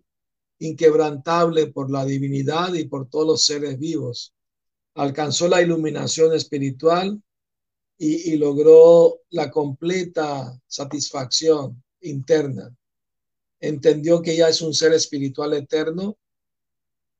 inquebrantable 0.60 1.66
por 1.72 1.90
la 1.90 2.04
divinidad 2.04 2.72
y 2.74 2.86
por 2.86 3.08
todos 3.08 3.26
los 3.26 3.44
seres 3.44 3.76
vivos. 3.76 4.32
Alcanzó 4.94 5.48
la 5.48 5.60
iluminación 5.60 6.32
espiritual 6.32 7.20
y, 7.98 8.34
y 8.34 8.36
logró 8.36 9.22
la 9.30 9.50
completa 9.50 10.56
satisfacción 10.68 11.82
interna. 12.02 12.72
Entendió 13.58 14.22
que 14.22 14.34
ella 14.34 14.48
es 14.48 14.62
un 14.62 14.72
ser 14.72 14.92
espiritual 14.92 15.54
eterno 15.54 16.16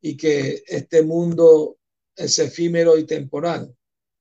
y 0.07 0.17
que 0.17 0.63
este 0.69 1.03
mundo 1.03 1.79
es 2.15 2.39
efímero 2.39 2.97
y 2.97 3.05
temporal. 3.05 3.75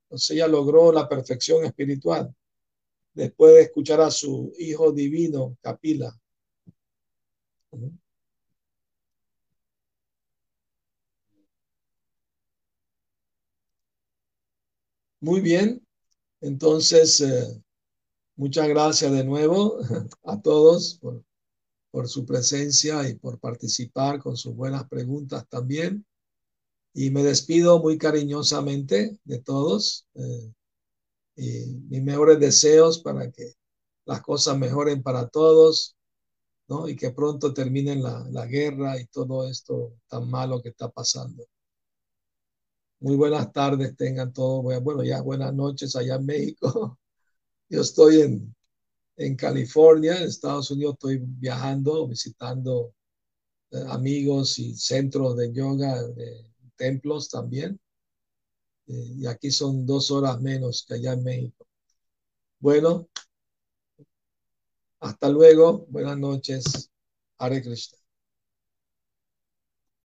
Entonces 0.06 0.32
ella 0.32 0.48
logró 0.48 0.92
la 0.92 1.08
perfección 1.08 1.64
espiritual 1.64 2.34
después 3.14 3.54
de 3.54 3.62
escuchar 3.62 4.02
a 4.02 4.10
su 4.10 4.52
hijo 4.58 4.92
divino, 4.92 5.58
Capila. 5.62 6.12
Muy 15.20 15.42
bien, 15.42 15.86
entonces 16.42 17.22
eh, 17.22 17.62
muchas 18.36 18.68
gracias 18.70 19.12
de 19.12 19.24
nuevo 19.24 19.80
a 20.24 20.42
todos 20.42 21.00
por 21.96 22.10
su 22.10 22.26
presencia 22.26 23.08
y 23.08 23.16
por 23.16 23.39
participar 23.39 24.20
con 24.20 24.36
sus 24.36 24.54
buenas 24.54 24.86
preguntas 24.89 25.48
también. 25.48 26.06
Y 26.93 27.10
me 27.10 27.24
despido 27.24 27.80
muy 27.80 27.98
cariñosamente 27.98 29.18
de 29.24 29.39
todos 29.39 30.06
eh, 30.16 30.54
y 31.38 31.68
mis 31.88 32.04
mejores 32.04 32.38
deseos 32.38 33.00
para 33.00 33.32
que 33.32 33.54
las 34.04 34.22
cosas 34.22 34.58
mejoren 34.58 35.04
para 35.04 35.30
todos, 35.30 35.96
¿no? 36.68 36.89
Y 36.89 36.98
que 36.98 37.12
pronto 37.12 37.54
terminen 37.54 38.04
la, 38.04 38.28
la 38.30 38.46
guerra 38.46 39.00
y 39.00 39.06
todo 39.06 39.48
esto 39.48 39.93
tan 40.10 40.30
malo 40.30 40.62
que 40.62 40.70
está 40.70 40.89
pasando. 40.89 41.46
Muy 43.00 43.16
buenas 43.16 43.54
tardes 43.54 43.96
tengan 43.96 44.34
todos. 44.34 44.84
Bueno, 44.84 45.02
ya 45.02 45.22
buenas 45.22 45.54
noches 45.54 45.96
allá 45.96 46.16
en 46.16 46.26
México. 46.26 47.00
Yo 47.70 47.80
estoy 47.80 48.22
en, 48.22 48.56
en 49.18 49.36
California, 49.36 50.18
en 50.18 50.24
Estados 50.28 50.72
Unidos, 50.72 50.95
estoy 50.95 51.20
viajando, 51.22 52.07
visitando 52.07 52.93
eh, 53.72 53.84
amigos 53.89 54.59
y 54.59 54.76
centros 54.76 55.38
de 55.38 55.53
yoga, 55.53 56.03
de 56.03 56.51
templos 56.76 57.30
también. 57.30 57.80
Eh, 58.88 59.13
y 59.18 59.26
aquí 59.28 59.51
son 59.51 59.86
dos 59.86 60.11
horas 60.11 60.41
menos 60.41 60.86
que 60.88 60.95
allá 60.95 61.13
en 61.13 61.24
México. 61.24 61.68
Bueno, 62.59 63.09
hasta 64.99 65.30
luego. 65.30 65.86
Buenas 65.89 66.18
noches. 66.18 66.91
Hare 67.38 67.61
Krishna. 67.61 68.05